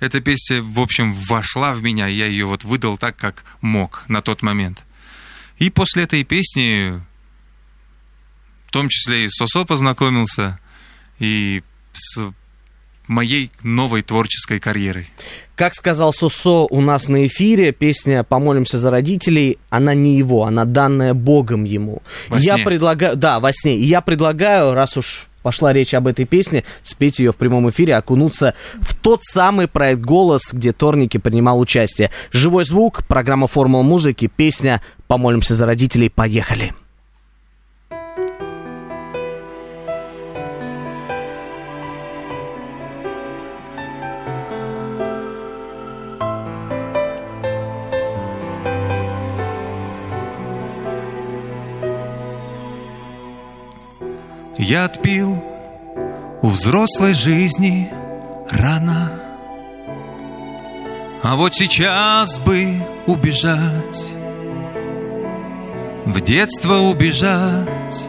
эта 0.00 0.20
песня, 0.20 0.62
в 0.62 0.80
общем, 0.80 1.14
вошла 1.14 1.72
в 1.72 1.82
меня, 1.82 2.06
я 2.06 2.26
ее 2.26 2.44
вот 2.44 2.64
выдал 2.64 2.98
так, 2.98 3.16
как 3.16 3.44
мог 3.62 4.04
на 4.08 4.20
тот 4.20 4.42
момент. 4.42 4.84
И 5.58 5.70
после 5.70 6.02
этой 6.02 6.24
песни 6.24 7.00
том 8.74 8.88
числе 8.88 9.26
и 9.26 9.28
с 9.28 9.36
Сосо 9.36 9.64
познакомился, 9.64 10.58
и 11.20 11.62
с 11.92 12.18
моей 13.06 13.52
новой 13.62 14.02
творческой 14.02 14.58
карьерой. 14.58 15.06
Как 15.54 15.74
сказал 15.76 16.12
Сосо 16.12 16.66
у 16.68 16.80
нас 16.80 17.06
на 17.06 17.28
эфире, 17.28 17.70
песня 17.70 18.24
«Помолимся 18.24 18.78
за 18.78 18.90
родителей», 18.90 19.58
она 19.70 19.94
не 19.94 20.16
его, 20.16 20.44
она 20.44 20.64
данная 20.64 21.14
Богом 21.14 21.62
ему. 21.62 22.02
Во 22.28 22.38
я 22.38 22.54
сне. 22.56 22.64
предлагаю, 22.64 23.14
да, 23.14 23.38
во 23.38 23.52
сне. 23.52 23.76
И 23.76 23.84
я 23.84 24.00
предлагаю, 24.00 24.74
раз 24.74 24.96
уж 24.96 25.26
пошла 25.44 25.72
речь 25.72 25.94
об 25.94 26.08
этой 26.08 26.24
песне, 26.24 26.64
спеть 26.82 27.20
ее 27.20 27.30
в 27.30 27.36
прямом 27.36 27.70
эфире, 27.70 27.94
окунуться 27.94 28.54
в 28.80 28.96
тот 28.96 29.22
самый 29.22 29.68
проект 29.68 30.00
«Голос», 30.00 30.52
где 30.52 30.72
Торники 30.72 31.18
принимал 31.18 31.60
участие. 31.60 32.10
Живой 32.32 32.64
звук, 32.64 33.06
программа 33.06 33.46
«Формула 33.46 33.82
музыки», 33.82 34.26
песня 34.26 34.82
«Помолимся 35.06 35.54
за 35.54 35.64
родителей». 35.64 36.10
Поехали! 36.10 36.74
Я 54.66 54.86
отпил 54.86 55.44
у 56.40 56.48
взрослой 56.48 57.12
жизни 57.12 57.90
рано. 58.50 59.12
А 61.22 61.36
вот 61.36 61.54
сейчас 61.54 62.40
бы 62.40 62.82
убежать 63.06 64.08
В 66.06 66.18
детство 66.22 66.76
убежать. 66.76 68.08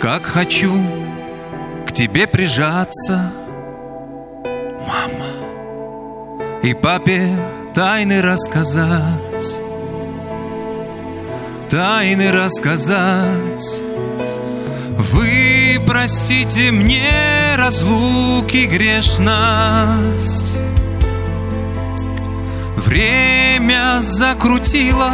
Как 0.00 0.26
хочу 0.26 0.74
к 1.86 1.92
тебе 1.92 2.26
прижаться 2.26 3.32
Мама 4.88 6.60
И 6.64 6.74
папе 6.74 7.28
тайны 7.74 8.22
рассказать 8.22 9.60
Тайны 11.70 12.32
рассказать 12.32 13.82
вы 14.98 15.80
простите 15.86 16.72
мне 16.72 17.08
разлуки 17.56 18.66
грешность. 18.66 20.56
Время 22.76 23.98
закрутило, 24.00 25.12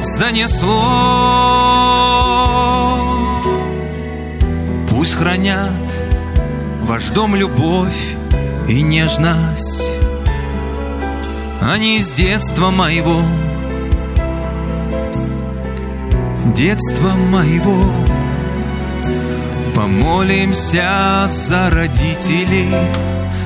занесло 0.00 0.82
Пусть 4.90 5.14
хранят 5.14 5.72
ваш 6.82 7.08
дом 7.08 7.34
любовь 7.34 8.16
и 8.68 8.80
нежность. 8.80 9.96
Они 11.60 11.98
из 11.98 12.12
детства 12.12 12.70
моего 12.70 13.20
Детства 16.54 17.08
моего 17.08 18.11
Помолимся 19.82 21.26
за 21.26 21.68
родителей, 21.68 22.70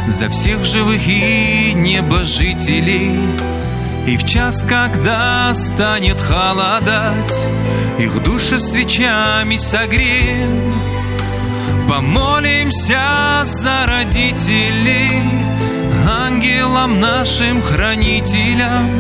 за 0.07 0.29
всех 0.29 0.67
живых 0.67 1.01
и 1.09 1.73
небожителей. 1.75 3.19
И 4.07 4.19
в 4.19 4.27
час, 4.27 4.63
когда 4.69 5.55
станет 5.55 6.21
холодать, 6.21 7.43
их 7.99 8.23
души 8.23 8.59
свечами 8.59 9.57
согреем. 9.57 10.75
Помолимся 11.89 13.41
за 13.45 13.87
родителей, 13.87 15.23
ангелам 16.07 17.01
нашим 17.01 17.63
хранителям. 17.63 18.91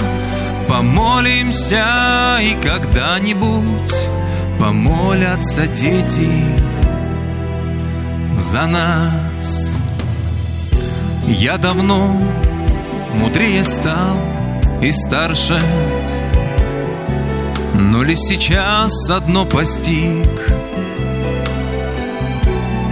Помолимся 0.66 2.38
и 2.40 2.54
когда-нибудь 2.66 3.94
помолятся 4.58 5.66
дети 5.66 6.65
за 8.46 8.66
нас. 8.66 9.74
Я 11.26 11.58
давно 11.58 12.16
мудрее 13.14 13.64
стал 13.64 14.16
и 14.80 14.92
старше, 14.92 15.60
но 17.74 18.04
ли 18.04 18.14
сейчас 18.16 19.10
одно 19.10 19.46
постиг, 19.46 20.52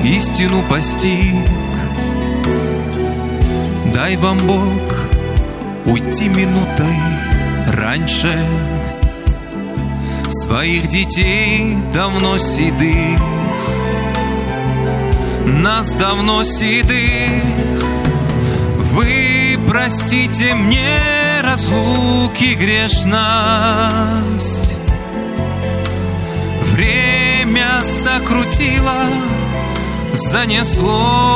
истину 0.03 0.63
постиг. 0.69 1.49
Дай 3.95 4.17
вам 4.17 4.39
Бог 4.39 5.07
уйти 5.87 6.29
минутой 6.29 6.99
раньше 7.69 8.33
Своих 10.31 10.89
детей 10.89 11.77
давно 11.95 12.39
седых 12.39 13.44
нас 15.45 15.93
давно 15.93 16.43
седых. 16.45 17.43
Вы 18.93 19.59
простите 19.69 20.55
мне 20.55 21.01
разлуки 21.43 22.55
грешность. 22.55 23.15
Время 26.73 27.81
сокрутило, 27.83 29.05
занесло. 30.13 31.35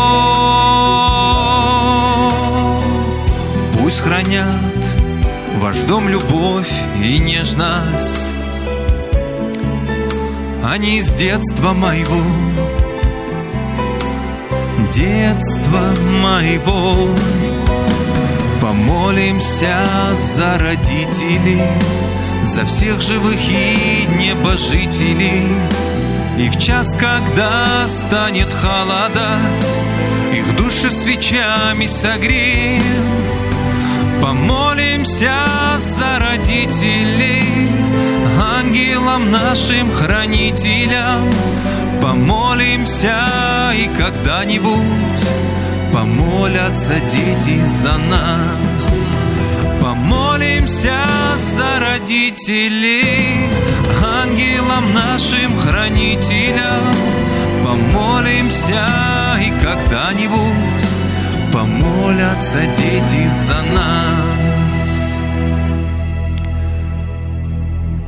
Пусть 3.78 4.00
хранят 4.00 4.46
ваш 5.58 5.78
дом 5.80 6.08
любовь 6.08 6.72
и 7.02 7.18
нежность. 7.18 8.30
Они 10.64 11.00
с 11.00 11.12
детства 11.12 11.72
моего 11.72 12.20
детства 14.90 15.94
моего. 16.22 17.08
Помолимся 18.60 19.86
за 20.14 20.58
родителей, 20.58 21.62
за 22.44 22.64
всех 22.64 23.00
живых 23.00 23.38
и 23.48 24.06
небожителей. 24.18 25.46
И 26.38 26.48
в 26.48 26.58
час, 26.58 26.96
когда 26.98 27.86
станет 27.88 28.52
холодать, 28.52 29.76
их 30.32 30.56
души 30.56 30.90
свечами 30.90 31.86
согреем. 31.86 32.82
Помолимся 34.22 35.34
за 35.78 36.18
родителей, 36.18 37.68
ангелам 38.40 39.30
нашим 39.30 39.90
хранителям, 39.90 41.30
Помолимся 42.00 43.26
и 43.74 43.88
когда-нибудь 43.98 45.28
помолятся 45.92 47.00
дети 47.00 47.60
за 47.64 47.96
нас. 47.98 49.06
Помолимся 49.80 50.96
за 51.36 51.80
родителей, 51.80 53.48
ангелам 54.22 54.94
нашим 54.94 55.56
хранителям. 55.56 56.94
Помолимся 57.64 58.86
и 59.40 59.50
когда-нибудь 59.62 60.86
помолятся 61.52 62.60
дети 62.76 63.28
за 63.28 63.60
нас. 63.74 65.18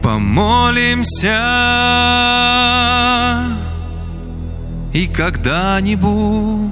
Помолимся 0.02 1.40
и 4.92 5.06
когда-нибудь 5.06 6.70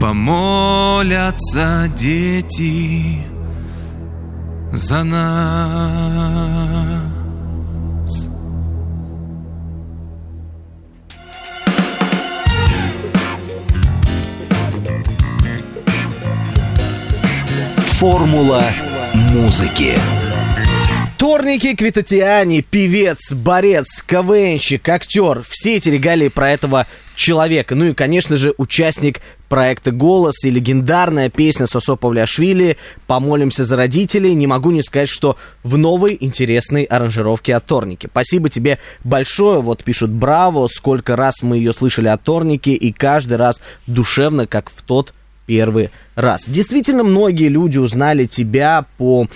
помолятся 0.00 1.90
дети 1.96 3.18
за 4.72 5.04
нас. 5.04 6.34
Формула 17.98 18.64
музыки. 19.14 19.98
Торники, 21.24 21.74
Квитатиани, 21.74 22.60
певец, 22.60 23.32
борец, 23.32 24.02
КВНщик, 24.06 24.86
актер. 24.86 25.42
Все 25.48 25.76
эти 25.76 25.88
регалии 25.88 26.28
про 26.28 26.50
этого 26.50 26.86
человека. 27.16 27.74
Ну 27.74 27.86
и, 27.86 27.94
конечно 27.94 28.36
же, 28.36 28.52
участник 28.58 29.22
проекта 29.48 29.90
«Голос» 29.90 30.44
и 30.44 30.50
легендарная 30.50 31.30
песня 31.30 31.66
Сосо 31.66 31.96
Павлиашвили 31.96 32.76
«Помолимся 33.06 33.64
за 33.64 33.74
родителей». 33.74 34.34
Не 34.34 34.46
могу 34.46 34.70
не 34.70 34.82
сказать, 34.82 35.08
что 35.08 35.38
в 35.62 35.78
новой 35.78 36.14
интересной 36.20 36.82
аранжировке 36.82 37.54
от 37.54 37.64
Торники. 37.64 38.06
Спасибо 38.06 38.50
тебе 38.50 38.78
большое. 39.02 39.62
Вот 39.62 39.82
пишут 39.82 40.10
«Браво», 40.10 40.66
сколько 40.66 41.16
раз 41.16 41.42
мы 41.42 41.56
ее 41.56 41.72
слышали 41.72 42.08
от 42.08 42.20
Торники, 42.22 42.68
и 42.68 42.92
каждый 42.92 43.38
раз 43.38 43.62
душевно, 43.86 44.46
как 44.46 44.68
в 44.68 44.82
тот 44.82 45.14
первый 45.46 45.88
раз. 46.16 46.44
Действительно, 46.46 47.02
многие 47.02 47.48
люди 47.48 47.78
узнали 47.78 48.26
тебя 48.26 48.84
по 48.98 49.26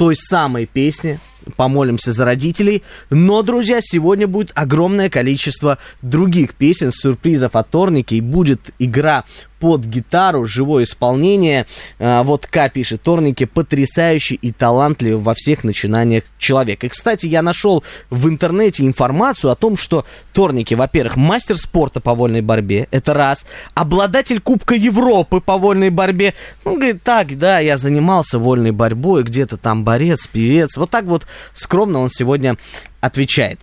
той 0.00 0.16
самой 0.16 0.64
песне, 0.64 1.20
помолимся 1.56 2.12
за 2.12 2.24
родителей. 2.24 2.82
Но, 3.10 3.42
друзья, 3.42 3.80
сегодня 3.82 4.26
будет 4.26 4.50
огромное 4.54 5.10
количество 5.10 5.76
других 6.00 6.54
песен, 6.54 6.90
сюрпризов 6.90 7.54
от 7.54 7.68
Торники, 7.68 8.14
и 8.14 8.22
будет 8.22 8.70
игра 8.78 9.24
под 9.60 9.84
гитару, 9.84 10.46
живое 10.46 10.84
исполнение. 10.84 11.66
А, 11.98 12.22
вот 12.24 12.46
К 12.46 12.68
пишет, 12.70 13.02
Торники 13.02 13.44
потрясающий 13.44 14.34
и 14.34 14.50
талантливый 14.50 15.22
во 15.22 15.34
всех 15.34 15.62
начинаниях 15.62 16.24
человек. 16.38 16.82
И, 16.82 16.88
кстати, 16.88 17.26
я 17.26 17.42
нашел 17.42 17.84
в 18.08 18.28
интернете 18.28 18.84
информацию 18.84 19.52
о 19.52 19.54
том, 19.54 19.76
что 19.76 20.04
Торники, 20.32 20.74
во-первых, 20.74 21.16
мастер 21.16 21.58
спорта 21.58 22.00
по 22.00 22.14
вольной 22.14 22.40
борьбе, 22.40 22.88
это 22.90 23.14
раз, 23.14 23.46
обладатель 23.74 24.40
Кубка 24.40 24.74
Европы 24.74 25.40
по 25.40 25.58
вольной 25.58 25.90
борьбе. 25.90 26.34
Он 26.64 26.76
говорит, 26.76 27.02
так, 27.02 27.38
да, 27.38 27.58
я 27.58 27.76
занимался 27.76 28.38
вольной 28.38 28.72
борьбой, 28.72 29.22
где-то 29.22 29.58
там 29.58 29.84
борец, 29.84 30.26
певец. 30.26 30.76
Вот 30.76 30.90
так 30.90 31.04
вот 31.04 31.26
скромно 31.52 32.00
он 32.00 32.08
сегодня 32.08 32.56
отвечает. 33.00 33.60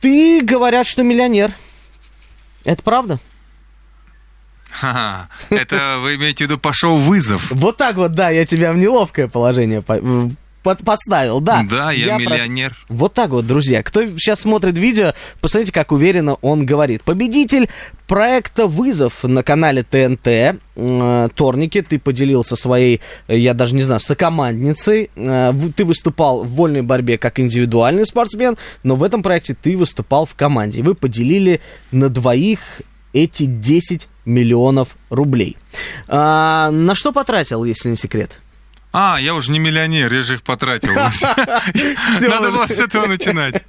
Ты, 0.00 0.42
говорят, 0.42 0.86
что 0.86 1.02
миллионер. 1.02 1.52
Это 2.64 2.82
правда? 2.82 3.18
Ха-ха. 4.74 5.28
Это 5.50 5.98
вы 6.00 6.16
имеете 6.16 6.44
в 6.44 6.48
виду 6.48 6.58
пошел 6.58 6.98
вызов? 6.98 7.50
Вот 7.52 7.76
так 7.76 7.96
вот, 7.96 8.12
да, 8.12 8.30
я 8.30 8.44
тебя 8.44 8.72
в 8.72 8.76
неловкое 8.76 9.28
положение 9.28 9.82
под, 10.64 10.82
поставил, 10.82 11.40
да. 11.40 11.64
Да, 11.68 11.92
я, 11.92 12.06
я 12.06 12.16
миллионер. 12.16 12.74
Про... 12.88 12.96
Вот 12.96 13.14
так 13.14 13.30
вот, 13.30 13.46
друзья. 13.46 13.82
Кто 13.82 14.04
сейчас 14.18 14.40
смотрит 14.40 14.76
видео, 14.76 15.12
посмотрите, 15.40 15.72
как 15.72 15.92
уверенно 15.92 16.34
он 16.40 16.64
говорит. 16.64 17.02
Победитель 17.02 17.68
проекта 18.08 18.66
«Вызов» 18.66 19.22
на 19.22 19.42
канале 19.42 19.84
ТНТ. 19.84 20.26
Э, 20.76 21.28
Торники, 21.34 21.82
ты 21.82 21.98
поделился 21.98 22.56
своей, 22.56 23.00
я 23.28 23.52
даже 23.52 23.74
не 23.74 23.82
знаю, 23.82 24.00
сокомандницей. 24.00 25.10
Э, 25.14 25.52
ты 25.76 25.84
выступал 25.84 26.44
в 26.44 26.54
вольной 26.54 26.82
борьбе 26.82 27.18
как 27.18 27.38
индивидуальный 27.38 28.06
спортсмен, 28.06 28.56
но 28.82 28.96
в 28.96 29.04
этом 29.04 29.22
проекте 29.22 29.54
ты 29.54 29.76
выступал 29.76 30.24
в 30.24 30.34
команде. 30.34 30.82
Вы 30.82 30.94
поделили 30.94 31.60
на 31.92 32.08
двоих 32.08 32.80
эти 33.12 33.44
10 33.44 34.08
миллионов 34.24 34.96
рублей. 35.10 35.56
А, 36.08 36.70
на 36.70 36.94
что 36.94 37.12
потратил, 37.12 37.64
если 37.64 37.90
не 37.90 37.96
секрет? 37.96 38.40
А, 38.92 39.18
я 39.20 39.34
уже 39.34 39.50
не 39.50 39.58
миллионер, 39.58 40.12
я 40.12 40.22
же 40.22 40.34
их 40.34 40.42
потратил. 40.42 40.94
Надо 42.20 42.50
было 42.52 42.66
с 42.66 42.78
этого 42.78 43.06
начинать. 43.06 43.64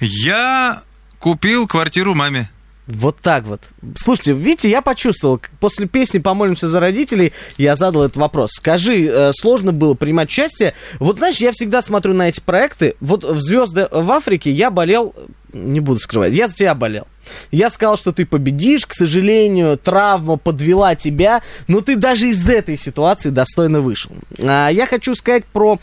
Я 0.00 0.82
купил 1.18 1.66
квартиру 1.66 2.14
маме. 2.14 2.48
Вот 2.88 3.18
так 3.20 3.44
вот. 3.44 3.60
Слушайте, 3.96 4.32
видите, 4.32 4.70
я 4.70 4.80
почувствовал, 4.80 5.42
после 5.60 5.86
песни 5.86 6.20
«Помолимся 6.20 6.68
за 6.68 6.80
родителей» 6.80 7.34
я 7.58 7.76
задал 7.76 8.04
этот 8.04 8.16
вопрос. 8.16 8.52
Скажи, 8.54 9.04
э, 9.04 9.32
сложно 9.34 9.72
было 9.74 9.92
принимать 9.92 10.30
участие? 10.30 10.72
Вот 10.98 11.18
знаешь, 11.18 11.36
я 11.36 11.52
всегда 11.52 11.82
смотрю 11.82 12.14
на 12.14 12.30
эти 12.30 12.40
проекты. 12.40 12.94
Вот 13.00 13.24
в 13.24 13.38
«Звезды 13.40 13.88
в 13.90 14.10
Африке» 14.10 14.50
я 14.50 14.70
болел, 14.70 15.14
не 15.52 15.80
буду 15.80 15.98
скрывать, 15.98 16.32
я 16.32 16.48
за 16.48 16.54
тебя 16.54 16.74
болел. 16.74 17.06
Я 17.50 17.70
сказал, 17.70 17.96
что 17.96 18.12
ты 18.12 18.26
победишь, 18.26 18.86
к 18.86 18.94
сожалению, 18.94 19.76
травма 19.76 20.36
подвела 20.36 20.94
тебя, 20.94 21.42
но 21.66 21.80
ты 21.80 21.96
даже 21.96 22.28
из 22.28 22.48
этой 22.48 22.76
ситуации 22.76 23.30
достойно 23.30 23.80
вышел. 23.80 24.12
А 24.38 24.68
я 24.68 24.86
хочу 24.86 25.14
сказать 25.14 25.44
про 25.44 25.78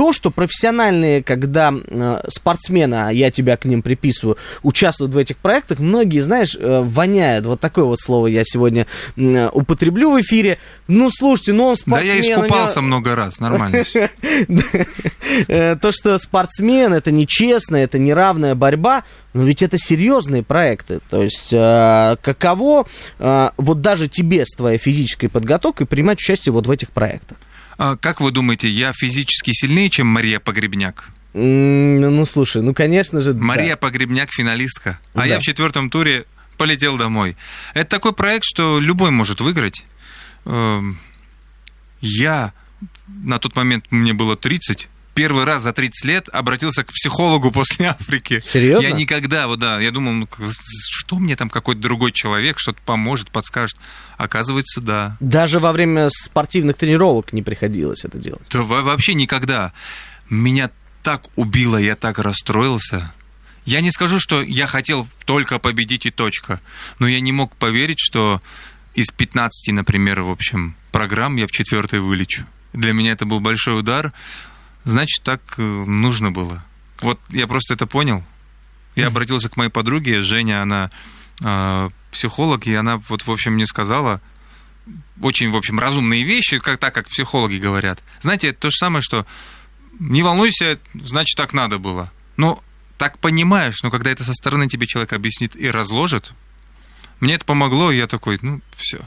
то, 0.00 0.14
что 0.14 0.30
профессиональные, 0.30 1.22
когда 1.22 1.74
э, 1.74 2.22
спортсмены, 2.28 2.94
а 2.94 3.10
я 3.10 3.30
тебя 3.30 3.58
к 3.58 3.66
ним 3.66 3.82
приписываю, 3.82 4.38
участвуют 4.62 5.12
в 5.12 5.18
этих 5.18 5.36
проектах, 5.36 5.78
многие, 5.78 6.20
знаешь, 6.20 6.56
э, 6.58 6.80
воняют. 6.80 7.44
Вот 7.44 7.60
такое 7.60 7.84
вот 7.84 8.00
слово 8.00 8.28
я 8.28 8.42
сегодня 8.42 8.86
э, 9.18 9.50
употреблю 9.52 10.12
в 10.12 10.20
эфире. 10.22 10.56
Ну, 10.88 11.10
слушайте, 11.10 11.52
ну 11.52 11.66
он 11.66 11.76
спортсмен. 11.76 12.08
Да 12.08 12.14
я 12.14 12.18
искупался 12.18 12.78
него... 12.78 12.86
много 12.86 13.14
раз, 13.14 13.40
нормально. 13.40 13.84
Э, 15.46 15.76
то, 15.76 15.92
что 15.92 16.18
спортсмен, 16.18 16.92
это 16.92 17.12
нечестно, 17.12 17.76
это 17.76 18.00
неравная 18.00 18.56
борьба, 18.56 19.04
но 19.32 19.44
ведь 19.44 19.62
это 19.62 19.78
серьезные 19.78 20.42
проекты. 20.42 21.00
То 21.08 21.22
есть, 21.22 21.52
э, 21.52 22.16
каково 22.20 22.86
э, 23.18 23.50
вот 23.56 23.80
даже 23.80 24.08
тебе 24.08 24.44
с 24.44 24.56
твоей 24.56 24.78
физической 24.78 25.28
подготовкой 25.28 25.86
принимать 25.86 26.18
участие 26.18 26.52
вот 26.52 26.66
в 26.66 26.70
этих 26.70 26.90
проектах? 26.90 27.38
А 27.82 27.96
как 27.96 28.20
вы 28.20 28.30
думаете, 28.30 28.68
я 28.68 28.92
физически 28.92 29.52
сильнее, 29.52 29.88
чем 29.88 30.06
Мария 30.06 30.38
Погребняк? 30.38 31.08
Ну, 31.32 32.26
слушай, 32.26 32.60
ну, 32.60 32.74
конечно 32.74 33.22
же, 33.22 33.32
Мария 33.32 33.70
да. 33.70 33.76
Погребняк 33.78 34.30
финалистка, 34.30 35.00
а 35.14 35.20
да. 35.20 35.24
я 35.24 35.38
в 35.38 35.42
четвертом 35.42 35.88
туре 35.88 36.26
полетел 36.58 36.98
домой. 36.98 37.38
Это 37.72 37.88
такой 37.88 38.12
проект, 38.12 38.44
что 38.44 38.78
любой 38.80 39.10
может 39.10 39.40
выиграть. 39.40 39.86
Эм, 40.44 40.98
я 42.02 42.52
на 43.08 43.38
тот 43.38 43.56
момент 43.56 43.86
мне 43.90 44.12
было 44.12 44.36
30, 44.36 44.90
первый 45.20 45.44
раз 45.44 45.64
за 45.64 45.74
30 45.74 46.04
лет 46.06 46.28
обратился 46.32 46.82
к 46.82 46.94
психологу 46.94 47.50
после 47.50 47.88
Африки. 47.88 48.42
Серьезно? 48.50 48.86
Я 48.86 48.92
никогда, 48.92 49.48
вот 49.48 49.58
да, 49.58 49.78
я 49.78 49.90
думал, 49.90 50.12
ну, 50.12 50.28
что 50.90 51.18
мне 51.18 51.36
там 51.36 51.50
какой-то 51.50 51.82
другой 51.82 52.10
человек 52.10 52.58
что-то 52.58 52.80
поможет, 52.86 53.30
подскажет. 53.30 53.76
Оказывается, 54.16 54.80
да. 54.80 55.18
Даже 55.20 55.60
во 55.60 55.72
время 55.72 56.08
спортивных 56.08 56.78
тренировок 56.78 57.34
не 57.34 57.42
приходилось 57.42 58.06
это 58.06 58.16
делать? 58.16 58.46
Да 58.50 58.62
вообще 58.62 59.12
никогда. 59.12 59.74
Меня 60.30 60.70
так 61.02 61.26
убило, 61.36 61.76
я 61.76 61.96
так 61.96 62.18
расстроился. 62.18 63.12
Я 63.66 63.82
не 63.82 63.90
скажу, 63.90 64.18
что 64.20 64.40
я 64.40 64.66
хотел 64.66 65.06
только 65.26 65.58
победить 65.58 66.06
и 66.06 66.10
точка, 66.10 66.62
но 66.98 67.06
я 67.06 67.20
не 67.20 67.32
мог 67.32 67.56
поверить, 67.56 68.00
что 68.00 68.40
из 68.94 69.10
15, 69.10 69.74
например, 69.74 70.22
в 70.22 70.30
общем, 70.30 70.74
программ 70.92 71.36
я 71.36 71.46
в 71.46 71.50
четвертой 71.50 72.00
вылечу. 72.00 72.46
Для 72.72 72.94
меня 72.94 73.12
это 73.12 73.26
был 73.26 73.40
большой 73.40 73.78
удар 73.78 74.14
значит, 74.84 75.22
так 75.24 75.40
э, 75.56 75.62
нужно 75.62 76.30
было. 76.30 76.64
Вот 77.00 77.20
я 77.30 77.46
просто 77.46 77.74
это 77.74 77.86
понял. 77.86 78.24
Я 78.96 79.06
обратился 79.06 79.48
к 79.48 79.56
моей 79.56 79.70
подруге, 79.70 80.22
Женя, 80.22 80.62
она 80.62 80.90
э, 81.42 81.90
психолог, 82.10 82.66
и 82.66 82.74
она 82.74 82.98
вот, 83.08 83.26
в 83.26 83.30
общем, 83.30 83.54
мне 83.54 83.66
сказала 83.66 84.20
очень, 85.20 85.50
в 85.50 85.56
общем, 85.56 85.78
разумные 85.78 86.24
вещи, 86.24 86.58
как, 86.58 86.78
так, 86.78 86.94
как 86.94 87.08
психологи 87.08 87.56
говорят. 87.56 88.02
Знаете, 88.20 88.48
это 88.48 88.60
то 88.60 88.70
же 88.70 88.76
самое, 88.76 89.02
что 89.02 89.26
не 89.98 90.22
волнуйся, 90.22 90.78
значит, 90.94 91.36
так 91.36 91.52
надо 91.52 91.78
было. 91.78 92.10
Ну, 92.36 92.60
так 92.98 93.18
понимаешь, 93.18 93.82
но 93.82 93.90
когда 93.90 94.10
это 94.10 94.24
со 94.24 94.34
стороны 94.34 94.68
тебе 94.68 94.86
человек 94.86 95.12
объяснит 95.12 95.56
и 95.56 95.70
разложит, 95.70 96.32
мне 97.20 97.34
это 97.34 97.44
помогло, 97.44 97.92
и 97.92 97.98
я 97.98 98.06
такой, 98.06 98.38
ну, 98.42 98.60
все. 98.76 99.00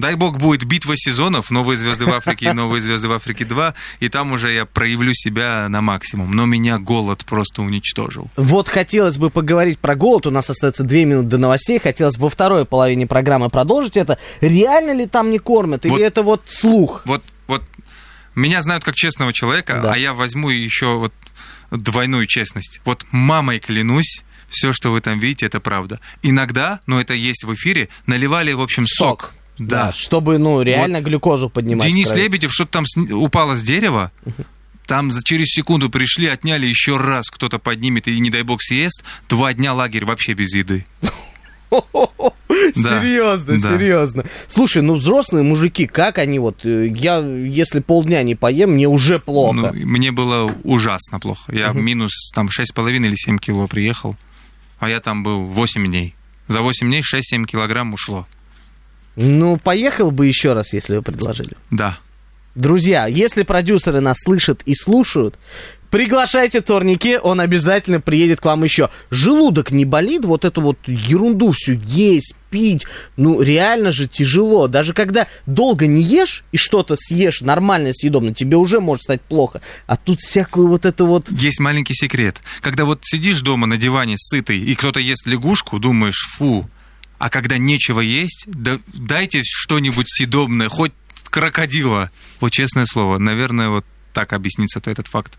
Дай 0.00 0.14
бог 0.14 0.38
будет 0.38 0.64
битва 0.64 0.94
сезонов, 0.96 1.50
новые 1.50 1.76
звезды 1.76 2.06
в 2.06 2.10
Африке 2.10 2.46
и 2.46 2.52
новые 2.52 2.80
звезды 2.80 3.06
в 3.06 3.12
Африке 3.12 3.44
2, 3.44 3.74
и 4.00 4.08
там 4.08 4.32
уже 4.32 4.50
я 4.50 4.64
проявлю 4.64 5.12
себя 5.12 5.68
на 5.68 5.82
максимум. 5.82 6.32
Но 6.32 6.46
меня 6.46 6.78
голод 6.78 7.26
просто 7.26 7.60
уничтожил. 7.60 8.30
Вот 8.36 8.68
хотелось 8.68 9.18
бы 9.18 9.28
поговорить 9.28 9.78
про 9.78 9.94
голод. 9.96 10.26
У 10.26 10.30
нас 10.30 10.48
остается 10.48 10.84
две 10.84 11.04
минуты 11.04 11.28
до 11.28 11.38
новостей. 11.38 11.78
Хотелось 11.78 12.16
бы 12.16 12.24
во 12.24 12.30
второй 12.30 12.64
половине 12.64 13.06
программы 13.06 13.50
продолжить 13.50 13.98
это. 13.98 14.16
Реально 14.40 14.92
ли 14.92 15.06
там 15.06 15.30
не 15.30 15.38
кормят? 15.38 15.84
Или 15.84 15.92
вот, 15.92 16.00
это 16.00 16.22
вот 16.22 16.42
слух? 16.46 17.02
Вот, 17.04 17.22
вот 17.46 17.62
меня 18.34 18.62
знают 18.62 18.84
как 18.84 18.94
честного 18.94 19.34
человека, 19.34 19.80
да. 19.82 19.92
а 19.92 19.98
я 19.98 20.14
возьму 20.14 20.48
еще 20.48 20.96
вот 20.96 21.12
двойную 21.70 22.26
честность. 22.26 22.80
Вот 22.86 23.04
мамой 23.10 23.58
клянусь, 23.58 24.24
все, 24.48 24.72
что 24.72 24.92
вы 24.92 25.02
там 25.02 25.18
видите, 25.18 25.44
это 25.44 25.60
правда. 25.60 26.00
Иногда, 26.22 26.80
но 26.86 27.02
это 27.02 27.12
есть 27.12 27.44
в 27.44 27.52
эфире, 27.52 27.90
наливали, 28.06 28.52
в 28.52 28.62
общем, 28.62 28.86
сок. 28.86 29.20
сок 29.20 29.34
да. 29.60 29.86
да. 29.86 29.92
Чтобы, 29.92 30.38
ну, 30.38 30.62
реально 30.62 30.98
вот 30.98 31.04
глюкозу 31.06 31.50
поднимать. 31.50 31.86
Денис 31.86 32.12
Лебедев 32.12 32.52
что-то 32.52 32.70
там 32.70 32.84
упало 33.12 33.56
с 33.56 33.62
дерева, 33.62 34.10
там 34.86 35.10
через 35.22 35.48
секунду 35.48 35.90
пришли, 35.90 36.26
отняли 36.26 36.66
еще 36.66 36.96
раз, 36.96 37.30
кто-то 37.30 37.58
поднимет 37.58 38.08
и, 38.08 38.18
не 38.18 38.30
дай 38.30 38.42
бог, 38.42 38.62
съест. 38.62 39.04
Два 39.28 39.52
дня 39.52 39.72
лагерь 39.74 40.04
вообще 40.04 40.32
без 40.32 40.54
еды. 40.54 40.84
Серьезно, 42.74 43.58
серьезно. 43.58 44.24
Слушай, 44.48 44.82
ну 44.82 44.94
взрослые 44.94 45.44
мужики, 45.44 45.86
как 45.86 46.18
они 46.18 46.38
вот, 46.40 46.64
э, 46.64 46.88
я 46.88 47.18
если 47.18 47.78
полдня 47.78 48.22
не 48.24 48.34
поем, 48.34 48.72
мне 48.72 48.88
уже 48.88 49.20
плохо. 49.20 49.54
Ну, 49.54 49.86
мне 49.86 50.10
было 50.10 50.52
ужасно 50.64 51.20
плохо. 51.20 51.52
Я 51.54 51.68
минус 51.72 52.32
там 52.34 52.48
6,5 52.48 52.96
или 52.96 53.14
7 53.14 53.38
кило 53.38 53.68
приехал, 53.68 54.16
а 54.80 54.88
я 54.88 55.00
там 55.00 55.22
был 55.22 55.42
8 55.44 55.86
дней. 55.86 56.14
За 56.48 56.62
8 56.62 56.88
дней 56.88 57.02
6-7 57.02 57.44
килограмм 57.44 57.94
ушло. 57.94 58.26
Ну, 59.16 59.56
поехал 59.58 60.10
бы 60.10 60.26
еще 60.26 60.52
раз, 60.52 60.72
если 60.72 60.96
вы 60.96 61.02
предложили. 61.02 61.52
Да. 61.70 61.98
Друзья, 62.54 63.06
если 63.06 63.42
продюсеры 63.44 64.00
нас 64.00 64.16
слышат 64.24 64.62
и 64.66 64.74
слушают, 64.74 65.38
приглашайте 65.90 66.60
Торнике, 66.60 67.20
он 67.20 67.40
обязательно 67.40 68.00
приедет 68.00 68.40
к 68.40 68.44
вам 68.44 68.64
еще. 68.64 68.90
Желудок 69.10 69.70
не 69.70 69.84
болит, 69.84 70.24
вот 70.24 70.44
эту 70.44 70.60
вот 70.60 70.78
ерунду 70.86 71.52
всю 71.52 71.74
есть, 71.74 72.34
пить, 72.50 72.86
ну 73.16 73.40
реально 73.40 73.92
же 73.92 74.08
тяжело. 74.08 74.66
Даже 74.66 74.94
когда 74.94 75.28
долго 75.46 75.86
не 75.86 76.02
ешь 76.02 76.42
и 76.50 76.56
что-то 76.56 76.96
съешь 76.96 77.40
нормально, 77.40 77.92
съедобно, 77.92 78.34
тебе 78.34 78.56
уже 78.56 78.80
может 78.80 79.04
стать 79.04 79.22
плохо. 79.22 79.60
А 79.86 79.96
тут 79.96 80.18
всякую 80.18 80.66
вот 80.68 80.86
это 80.86 81.04
вот... 81.04 81.30
Есть 81.30 81.60
маленький 81.60 81.94
секрет. 81.94 82.42
Когда 82.62 82.84
вот 82.84 83.00
сидишь 83.02 83.42
дома 83.42 83.68
на 83.68 83.76
диване 83.76 84.16
сытый, 84.18 84.58
и 84.58 84.74
кто-то 84.74 84.98
ест 84.98 85.24
лягушку, 85.26 85.78
думаешь, 85.78 86.28
фу, 86.36 86.68
а 87.20 87.28
когда 87.28 87.58
нечего 87.58 88.00
есть, 88.00 88.46
да, 88.46 88.80
дайте 88.94 89.42
что-нибудь 89.44 90.08
съедобное, 90.08 90.70
хоть 90.70 90.92
крокодила. 91.24 92.10
Вот 92.40 92.50
честное 92.50 92.86
слово, 92.86 93.18
наверное, 93.18 93.68
вот 93.68 93.84
так 94.14 94.32
объяснится 94.32 94.80
то 94.80 94.90
этот 94.90 95.06
факт 95.06 95.38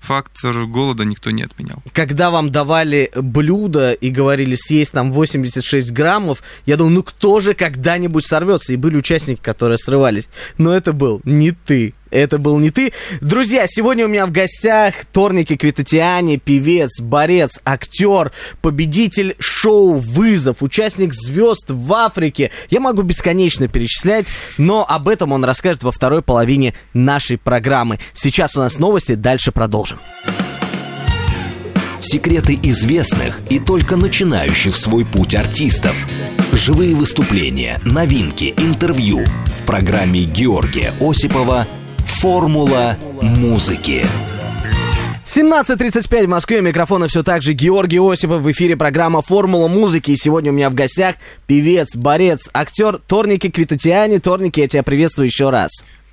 фактор 0.00 0.66
голода 0.66 1.04
никто 1.04 1.30
не 1.30 1.42
отменял. 1.42 1.82
Когда 1.92 2.30
вам 2.30 2.50
давали 2.50 3.12
блюдо 3.14 3.92
и 3.92 4.10
говорили 4.10 4.56
съесть 4.56 4.92
там 4.92 5.12
86 5.12 5.92
граммов, 5.92 6.42
я 6.66 6.76
думал, 6.76 6.90
ну 6.90 7.02
кто 7.04 7.40
же 7.40 7.54
когда-нибудь 7.54 8.26
сорвется? 8.26 8.72
И 8.72 8.76
были 8.76 8.96
участники, 8.96 9.40
которые 9.40 9.78
срывались. 9.78 10.28
Но 10.58 10.74
это 10.74 10.92
был 10.92 11.20
не 11.24 11.52
ты. 11.52 11.94
Это 12.10 12.38
был 12.38 12.58
не 12.58 12.70
ты. 12.70 12.92
Друзья, 13.20 13.66
сегодня 13.68 14.04
у 14.04 14.08
меня 14.08 14.26
в 14.26 14.32
гостях 14.32 15.04
Торники 15.12 15.56
Квитатиани, 15.56 16.36
певец, 16.36 17.00
борец, 17.00 17.60
актер, 17.64 18.32
победитель 18.60 19.36
шоу 19.38 19.94
«Вызов», 19.94 20.62
участник 20.62 21.14
«Звезд 21.14 21.66
в 21.68 21.92
Африке». 21.92 22.50
Я 22.68 22.80
могу 22.80 23.02
бесконечно 23.02 23.68
перечислять, 23.68 24.26
но 24.58 24.84
об 24.88 25.08
этом 25.08 25.32
он 25.32 25.44
расскажет 25.44 25.82
во 25.82 25.92
второй 25.92 26.22
половине 26.22 26.74
нашей 26.94 27.38
программы. 27.38 27.98
Сейчас 28.14 28.56
у 28.56 28.60
нас 28.60 28.78
новости, 28.78 29.14
дальше 29.14 29.52
продолжим. 29.52 29.98
Секреты 32.00 32.58
известных 32.62 33.38
и 33.50 33.58
только 33.58 33.96
начинающих 33.96 34.76
свой 34.76 35.04
путь 35.04 35.34
артистов. 35.34 35.94
Живые 36.52 36.96
выступления, 36.96 37.78
новинки, 37.84 38.54
интервью 38.56 39.24
в 39.24 39.66
программе 39.66 40.24
Георгия 40.24 40.92
Осипова 40.98 41.66
«Формула 42.20 42.98
музыки». 43.22 44.04
17.35 45.24 46.26
в 46.26 46.28
Москве. 46.28 46.60
Микрофона 46.60 47.08
все 47.08 47.22
так 47.22 47.40
же 47.40 47.54
Георгий 47.54 47.98
Осипов. 47.98 48.42
В 48.42 48.50
эфире 48.50 48.76
программа 48.76 49.22
«Формула 49.22 49.68
музыки». 49.68 50.10
И 50.10 50.16
сегодня 50.16 50.50
у 50.50 50.54
меня 50.54 50.68
в 50.68 50.74
гостях 50.74 51.16
певец, 51.46 51.96
борец, 51.96 52.50
актер 52.52 52.98
Торники 52.98 53.48
Квитатиани. 53.48 54.18
Торники, 54.18 54.60
я 54.60 54.68
тебя 54.68 54.82
приветствую 54.82 55.28
еще 55.28 55.48
раз. 55.48 55.70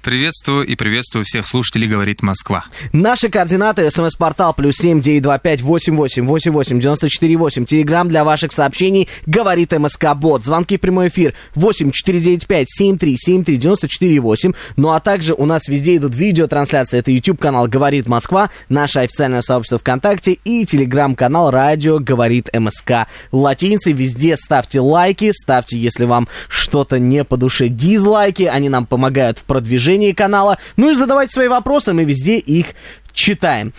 Приветствую 0.08 0.66
и 0.66 0.76
приветствую 0.76 1.26
всех 1.26 1.46
слушателей 1.46 1.90
«Говорит 1.90 2.22
Москва». 2.22 2.64
Наши 2.94 3.28
координаты. 3.28 3.92
СМС-портал 3.92 4.54
плюс 4.54 4.76
семь 4.78 5.02
девять 5.02 5.24
два 5.24 5.38
пять 5.38 5.62
восемь 5.62 5.98
восемь 5.98 6.26
восемь 6.26 6.54
восемь 6.54 6.80
девяносто 6.80 7.10
четыре 7.10 7.36
восемь. 7.36 7.66
Телеграмм 7.66 8.08
для 8.08 8.24
ваших 8.24 8.54
сообщений 8.54 9.10
«Говорит 9.26 9.74
МСК 9.78 10.16
Бот». 10.16 10.46
Звонки 10.46 10.78
в 10.78 10.80
прямой 10.80 11.10
эфир 11.10 11.34
восемь 11.56 11.92
четыре 11.92 12.22
девять 12.22 12.48
пять 12.48 12.68
семь 12.70 12.98
три 12.98 13.18
семь 13.18 13.44
три 13.44 13.58
девяносто 13.58 13.90
четыре 13.90 14.22
восемь. 14.22 14.54
Ну 14.78 14.92
а 14.92 15.02
также 15.02 15.34
у 15.34 15.46
нас 15.46 15.68
везде 15.68 15.98
идут 15.98 16.16
видеотрансляции. 16.16 17.00
Это 17.00 17.12
YouTube 17.12 17.42
канал 17.42 17.68
«Говорит 17.68 18.08
Москва», 18.08 18.50
наше 18.70 19.00
официальное 19.00 19.42
сообщество 19.42 19.78
ВКонтакте 19.78 20.38
и 20.46 20.66
телеграм-канал 20.66 21.52
«Радио 21.52 22.00
Говорит 22.00 22.50
МСК». 22.58 23.08
Латиницы 23.34 23.92
везде 23.92 24.38
ставьте 24.38 24.80
лайки, 24.80 25.34
ставьте, 25.34 25.78
если 25.78 26.06
вам 26.06 26.30
что-то 26.48 26.98
не 26.98 27.26
по 27.26 27.36
душе, 27.36 27.68
дизлайки. 27.68 28.44
Они 28.44 28.70
нам 28.70 28.86
помогают 28.86 29.40
в 29.40 29.44
продвижении 29.44 29.97
канала. 30.14 30.58
Ну 30.76 30.92
и 30.92 30.96
задавайте 30.96 31.34
свои 31.34 31.48
вопросы, 31.48 31.94
мы 31.94 32.04
везде 32.04 32.38
их 32.38 32.68
читаем. 33.14 33.74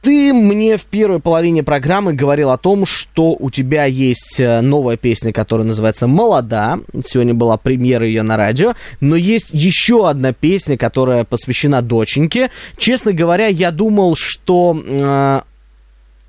Ты 0.00 0.32
мне 0.32 0.76
в 0.76 0.84
первой 0.84 1.18
половине 1.18 1.64
программы 1.64 2.12
говорил 2.12 2.50
о 2.50 2.56
том, 2.56 2.86
что 2.86 3.36
у 3.38 3.50
тебя 3.50 3.84
есть 3.84 4.38
э, 4.38 4.60
новая 4.60 4.96
песня, 4.96 5.32
которая 5.32 5.66
называется 5.66 6.06
«Молода». 6.06 6.78
Сегодня 7.04 7.34
была 7.34 7.56
премьера 7.56 8.06
ее 8.06 8.22
на 8.22 8.36
радио. 8.36 8.74
Но 9.00 9.16
есть 9.16 9.48
еще 9.52 10.08
одна 10.08 10.32
песня, 10.32 10.78
которая 10.78 11.24
посвящена 11.24 11.82
доченьке. 11.82 12.50
Честно 12.76 13.12
говоря, 13.12 13.48
я 13.48 13.72
думал, 13.72 14.14
что 14.14 14.80
э, 14.82 15.40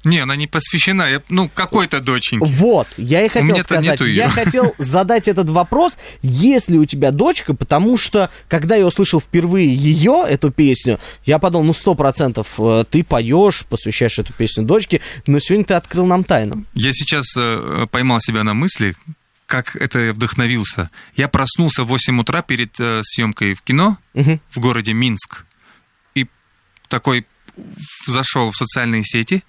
не, 0.06 0.20
она 0.20 0.36
не 0.36 0.48
посвящена, 0.48 1.10
я, 1.10 1.22
ну, 1.30 1.50
какой-то 1.54 2.00
доченьке. 2.00 2.46
Вот, 2.46 2.88
я 2.98 3.26
и 3.26 3.28
хотел 3.28 3.58
сказать. 3.64 4.00
Я 4.02 4.30
хотел 4.30 4.74
задать 4.78 5.28
этот 5.28 5.50
вопрос, 5.50 5.98
есть 6.22 6.70
ли 6.70 6.78
у 6.78 6.86
тебя 6.86 7.12
дочка, 7.12 7.54
потому 7.54 7.98
что, 7.98 8.30
когда 8.48 8.76
я 8.76 8.86
услышал 8.86 9.20
впервые 9.20 9.74
ее, 9.74 10.24
эту 10.28 10.52
песню, 10.52 11.00
я 11.26 11.38
подумал, 11.38 11.68
ну, 11.68 11.74
сто 11.74 11.96
процентов 11.96 12.48
э, 12.58 12.86
ты 12.90 13.04
поешь, 13.04 13.66
посвящаешь 13.66 14.20
эту 14.20 14.32
песню 14.32 14.64
дочке, 14.64 15.02
но 15.28 15.40
сегодня 15.40 15.66
ты 15.66 15.74
открыл 15.74 16.06
нам 16.06 16.24
тайну. 16.24 16.66
Я 16.74 16.94
сейчас 16.94 17.26
э, 17.38 17.86
поймал 17.92 18.22
себя 18.22 18.44
на 18.44 18.54
мысли, 18.54 18.96
как 19.48 19.76
это 19.76 20.14
вдохновился. 20.14 20.92
Я 21.16 21.28
проснулся 21.28 21.84
в 21.84 21.88
8 21.88 22.20
утра 22.20 22.42
перед 22.42 22.80
э, 22.80 23.02
съемкой 23.04 23.56
в 23.56 23.62
кино 23.64 23.98
угу. 24.14 24.40
в 24.50 24.60
городе 24.60 24.94
Минск. 24.94 25.46
И 26.16 26.28
такой 26.88 27.26
зашел 28.06 28.52
в 28.52 28.56
социальные 28.56 29.04
сети, 29.04 29.44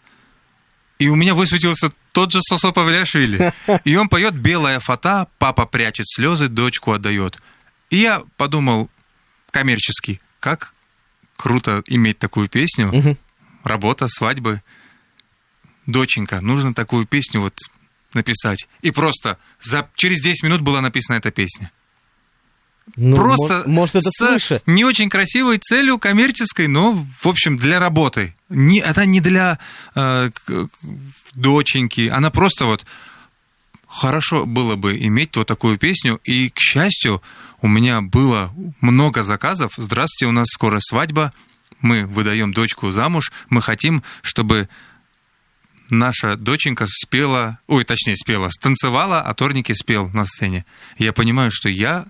и 1.01 1.09
у 1.09 1.17
меня 1.17 1.35
высветился 1.35 1.91
тот 2.13 2.31
же 2.31 2.41
Сосо 2.43 2.73
Павлиашвили. 2.73 3.55
И 3.85 3.97
он 3.97 4.11
поет 4.11 4.35
«Белая 4.35 4.81
фата», 4.81 5.29
папа 5.39 5.65
прячет 5.65 6.07
слезы, 6.07 6.49
дочку 6.49 6.93
отдает. 6.93 7.41
И 7.89 7.97
я 7.97 8.23
подумал 8.37 8.91
коммерчески, 9.51 10.21
как 10.41 10.75
круто 11.37 11.83
иметь 11.87 12.19
такую 12.19 12.49
песню. 12.49 13.17
Работа, 13.65 14.09
свадьбы. 14.09 14.63
Доченька, 15.87 16.43
нужно 16.43 16.75
такую 16.75 17.07
песню 17.07 17.41
вот 17.41 17.59
написать. 18.13 18.69
И 18.83 18.91
просто 18.91 19.39
за, 19.59 19.89
через 19.95 20.21
10 20.21 20.43
минут 20.43 20.61
была 20.61 20.83
написана 20.83 21.17
эта 21.17 21.31
песня. 21.31 21.73
Ну, 22.97 23.16
Просто 23.16 23.64
может, 23.66 23.97
это 23.97 24.11
с 24.11 24.16
свыше. 24.16 24.62
не 24.66 24.85
очень 24.85 25.09
красивой 25.09 25.59
целью 25.59 25.99
коммерческой, 25.99 26.66
но, 26.66 27.07
в 27.21 27.27
общем, 27.27 27.57
для 27.57 27.79
работы. 27.79 28.35
Не, 28.49 28.81
это 28.81 29.07
не 29.07 29.21
для 29.21 29.59
э, 29.95 30.31
доченьки, 31.35 32.09
она 32.09 32.31
просто 32.31 32.64
вот 32.64 32.85
хорошо 33.87 34.47
было 34.47 34.77
бы 34.77 34.97
иметь 34.99 35.37
вот 35.37 35.47
такую 35.47 35.79
песню. 35.79 36.21
И, 36.25 36.51
к 36.51 36.59
счастью, 36.59 37.23
у 37.62 37.69
меня 37.69 38.01
было 38.01 38.53
много 38.81 39.23
заказов. 39.23 39.73
Здравствуйте, 39.77 40.29
у 40.29 40.33
нас 40.33 40.49
скоро 40.49 40.79
свадьба, 40.81 41.33
мы 41.81 42.07
выдаем 42.07 42.53
дочку 42.53 42.90
замуж, 42.90 43.33
мы 43.49 43.62
хотим, 43.62 44.03
чтобы 44.23 44.69
наша 45.90 46.37
доченька 46.37 46.87
спела, 46.88 47.59
ой, 47.66 47.85
точнее, 47.85 48.16
спела, 48.16 48.51
станцевала, 48.51 49.21
а 49.23 49.35
Торники 49.35 49.73
спел 49.73 50.09
на 50.11 50.25
сцене. 50.25 50.64
Я 50.99 51.12
понимаю, 51.12 51.51
что 51.53 51.69
я 51.69 52.07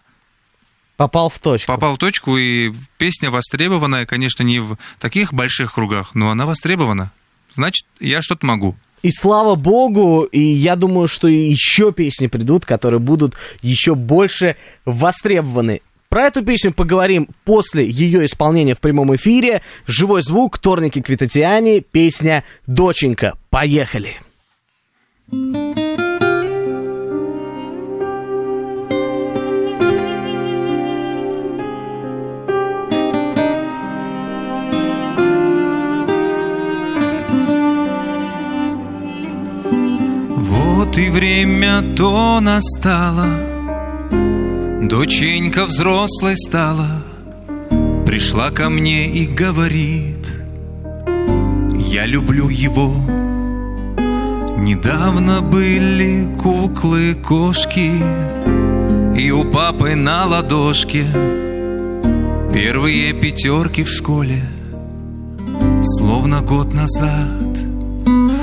Попал 1.01 1.31
в 1.31 1.39
точку. 1.39 1.67
Попал 1.67 1.95
в 1.95 1.99
точку, 1.99 2.37
и 2.37 2.75
песня 2.99 3.31
востребованная, 3.31 4.05
конечно, 4.05 4.43
не 4.43 4.61
в 4.61 4.77
таких 4.99 5.33
больших 5.33 5.73
кругах, 5.73 6.15
но 6.15 6.29
она 6.29 6.45
востребована. 6.45 7.11
Значит, 7.55 7.87
я 8.01 8.21
что-то 8.21 8.45
могу. 8.45 8.77
И 9.01 9.11
слава 9.11 9.55
богу, 9.55 10.25
и 10.25 10.43
я 10.43 10.77
думаю, 10.77 11.09
что 11.09 11.27
еще 11.27 11.93
песни 11.93 12.27
придут, 12.27 12.67
которые 12.67 13.01
будут 13.01 13.35
еще 13.63 13.95
больше 13.95 14.57
востребованы. 14.85 15.81
Про 16.11 16.25
эту 16.25 16.45
песню 16.45 16.71
поговорим 16.71 17.29
после 17.47 17.89
ее 17.89 18.27
исполнения 18.27 18.75
в 18.75 18.81
прямом 18.81 19.17
эфире. 19.17 19.63
Живой 19.87 20.21
звук, 20.21 20.59
Торники 20.59 21.01
Квитатиани, 21.01 21.81
песня 21.81 22.45
«Доченька». 22.67 23.39
Поехали! 23.49 24.17
Поехали! 25.31 25.80
Время 41.21 41.83
то 41.95 42.41
настало, 42.41 43.27
Доченька 44.81 45.67
взрослой 45.67 46.35
стала, 46.35 47.03
Пришла 48.07 48.51
ко 48.51 48.71
мне 48.71 49.05
и 49.05 49.27
говорит, 49.27 50.27
Я 51.77 52.07
люблю 52.07 52.49
его. 52.49 52.95
Недавно 54.57 55.43
были 55.43 56.27
куклы-кошки, 56.39 57.93
И 59.15 59.31
у 59.31 59.45
папы 59.45 59.97
на 59.97 60.25
ладошке 60.25 61.05
Первые 62.55 63.13
пятерки 63.13 63.85
в 63.85 63.91
школе, 63.91 64.41
Словно 65.83 66.41
год 66.41 66.73
назад. 66.73 67.59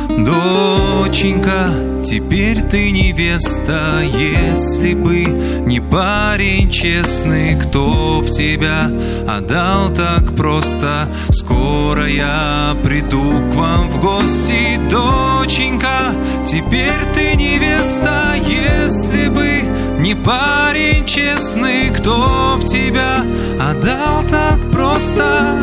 Доченька, 0.09 1.69
теперь 2.09 2.61
ты 2.61 2.89
невеста, 2.91 4.01
если 4.01 4.93
бы 4.93 5.25
не 5.65 5.81
парень 5.81 6.69
честный, 6.71 7.59
кто 7.59 8.21
б 8.21 8.29
тебя 8.29 8.89
отдал 9.27 9.89
так 9.89 10.33
просто. 10.33 11.09
Скоро 11.31 12.07
я 12.07 12.77
приду 12.81 13.49
к 13.51 13.55
вам 13.55 13.89
в 13.89 13.99
гости, 13.99 14.79
доченька, 14.89 16.13
теперь 16.47 17.03
ты 17.13 17.35
невеста, 17.35 18.35
если 18.37 19.27
бы 19.27 19.63
не 19.99 20.15
парень 20.15 21.05
честный, 21.05 21.89
кто 21.89 22.57
б 22.57 22.63
тебя 22.63 23.25
отдал 23.59 24.23
так 24.29 24.61
просто 24.71 25.59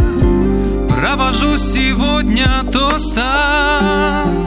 провожу 0.88 1.57
сегодня 1.57 2.64
тоста. 2.70 4.43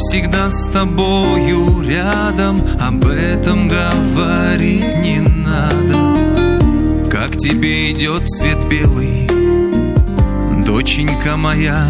Всегда 0.00 0.50
с 0.50 0.64
тобою 0.70 1.82
рядом, 1.82 2.60
об 2.80 3.04
этом 3.06 3.68
говорить 3.68 4.96
не 4.98 5.20
надо. 5.20 7.10
Как 7.10 7.36
тебе 7.36 7.92
идет 7.92 8.26
цвет 8.28 8.58
белый, 8.68 9.28
доченька 10.64 11.36
моя? 11.36 11.86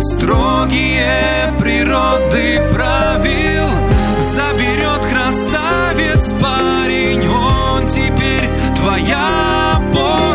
Строгие 0.00 1.52
природы 1.58 2.62
правил 2.72 3.68
Заберет 4.20 5.06
красавец 5.10 6.32
парень 6.40 7.26
Он 7.28 7.86
теперь 7.86 8.48
твоя 8.76 9.76
опора 9.76 10.25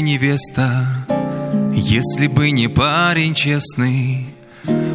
невеста, 0.00 0.86
если 1.74 2.26
бы 2.26 2.50
не 2.50 2.68
парень 2.68 3.34
честный, 3.34 4.26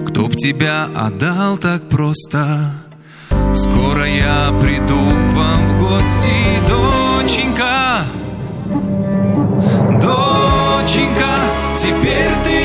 кто 0.06 0.28
б 0.28 0.36
тебя 0.36 0.88
отдал 0.96 1.58
так 1.58 1.90
просто? 1.90 2.72
Скоро 3.56 4.06
я 4.06 4.52
приду 4.60 5.00
к 5.00 5.34
вам 5.34 5.68
в 5.70 5.80
гости, 5.80 6.34
доченька. 6.68 8.06
Доченька, 10.02 11.34
теперь 11.78 12.34
ты 12.44 12.63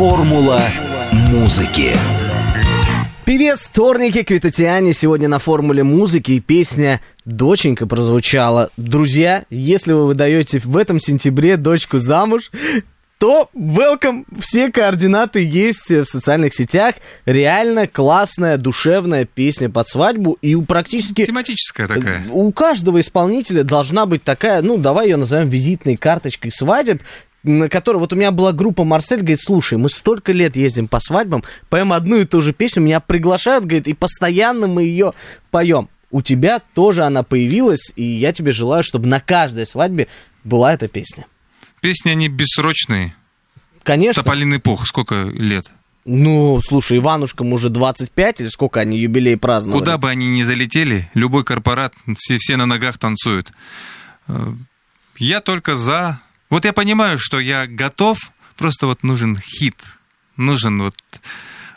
Формула 0.00 0.62
музыки. 1.28 1.92
Певец 3.26 3.68
Торники 3.70 4.22
Квитатиани 4.22 4.92
сегодня 4.92 5.28
на 5.28 5.38
формуле 5.38 5.82
музыки 5.82 6.32
и 6.32 6.40
песня 6.40 7.02
«Доченька» 7.26 7.86
прозвучала. 7.86 8.70
Друзья, 8.78 9.44
если 9.50 9.92
вы 9.92 10.06
выдаете 10.06 10.58
в 10.64 10.78
этом 10.78 11.00
сентябре 11.00 11.58
дочку 11.58 11.98
замуж, 11.98 12.50
то 13.18 13.50
welcome, 13.54 14.24
все 14.40 14.72
координаты 14.72 15.44
есть 15.44 15.90
в 15.90 16.06
социальных 16.06 16.54
сетях. 16.54 16.94
Реально 17.26 17.86
классная, 17.86 18.56
душевная 18.56 19.26
песня 19.26 19.68
под 19.68 19.86
свадьбу. 19.86 20.38
И 20.40 20.54
у 20.54 20.62
практически... 20.62 21.26
Тематическая 21.26 21.86
такая. 21.86 22.26
У 22.30 22.50
каждого 22.52 22.98
исполнителя 23.00 23.64
должна 23.64 24.06
быть 24.06 24.24
такая, 24.24 24.62
ну, 24.62 24.78
давай 24.78 25.08
ее 25.08 25.18
назовем 25.18 25.50
визитной 25.50 25.98
карточкой 25.98 26.50
свадеб, 26.50 27.02
на 27.42 27.68
которой, 27.68 27.96
вот 27.96 28.12
у 28.12 28.16
меня 28.16 28.30
была 28.30 28.52
группа 28.52 28.84
Марсель, 28.84 29.18
говорит, 29.20 29.40
слушай, 29.40 29.78
мы 29.78 29.88
столько 29.88 30.32
лет 30.32 30.56
ездим 30.56 30.88
по 30.88 31.00
свадьбам, 31.00 31.42
поем 31.68 31.92
одну 31.92 32.16
и 32.16 32.24
ту 32.24 32.42
же 32.42 32.52
песню, 32.52 32.82
меня 32.82 33.00
приглашают, 33.00 33.64
говорит, 33.64 33.88
и 33.88 33.94
постоянно 33.94 34.66
мы 34.66 34.84
ее 34.84 35.14
поем. 35.50 35.88
У 36.10 36.22
тебя 36.22 36.60
тоже 36.74 37.04
она 37.04 37.22
появилась, 37.22 37.92
и 37.96 38.02
я 38.02 38.32
тебе 38.32 38.52
желаю, 38.52 38.82
чтобы 38.82 39.08
на 39.08 39.20
каждой 39.20 39.66
свадьбе 39.66 40.08
была 40.44 40.74
эта 40.74 40.88
песня. 40.88 41.26
Песни, 41.80 42.10
они 42.10 42.28
бессрочные. 42.28 43.14
Конечно. 43.82 44.22
Тополиный 44.22 44.58
пух, 44.58 44.86
сколько 44.86 45.24
лет? 45.32 45.70
Ну, 46.04 46.60
слушай, 46.66 46.98
Иванушкам 46.98 47.52
уже 47.52 47.68
25, 47.68 48.40
или 48.40 48.48
сколько 48.48 48.80
они 48.80 48.98
юбилей 48.98 49.36
праздновали? 49.36 49.78
Куда 49.78 49.98
бы 49.98 50.08
они 50.08 50.28
ни 50.28 50.42
залетели, 50.42 51.10
любой 51.14 51.44
корпорат, 51.44 51.94
все, 52.16 52.38
все 52.38 52.56
на 52.56 52.66
ногах 52.66 52.98
танцуют. 52.98 53.52
Э, 54.26 54.52
Я 55.18 55.40
только 55.40 55.76
за. 55.76 56.20
Вот 56.50 56.64
я 56.64 56.72
понимаю, 56.72 57.18
что 57.18 57.38
я 57.38 57.66
готов, 57.66 58.18
просто 58.56 58.86
вот 58.86 59.04
нужен 59.04 59.38
хит, 59.38 59.82
нужен 60.36 60.82
вот, 60.82 60.96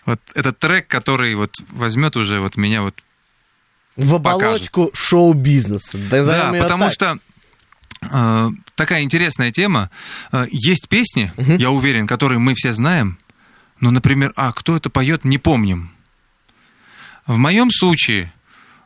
вот 0.05 0.19
этот 0.33 0.57
трек, 0.57 0.87
который 0.87 1.35
вот 1.35 1.55
возьмет 1.69 2.17
уже 2.17 2.41
вот 2.41 2.57
меня 2.57 2.81
вот 2.81 2.95
В 3.95 4.15
оболочку 4.15 4.89
шоу-бизнеса. 4.93 5.99
Да, 6.09 6.17
её 6.49 6.61
потому 6.61 6.85
так. 6.85 6.93
что 6.93 7.19
э, 8.01 8.49
такая 8.73 9.03
интересная 9.03 9.51
тема. 9.51 9.91
Э, 10.31 10.47
есть 10.49 10.89
песни, 10.89 11.31
я 11.37 11.69
уверен, 11.69 12.07
которые 12.07 12.39
мы 12.39 12.55
все 12.55 12.71
знаем, 12.71 13.19
но, 13.79 13.91
например, 13.91 14.33
а 14.35 14.51
кто 14.53 14.75
это 14.75 14.89
поет, 14.89 15.23
не 15.23 15.37
помним. 15.37 15.91
В 17.27 17.37
моем 17.37 17.69
случае, 17.69 18.33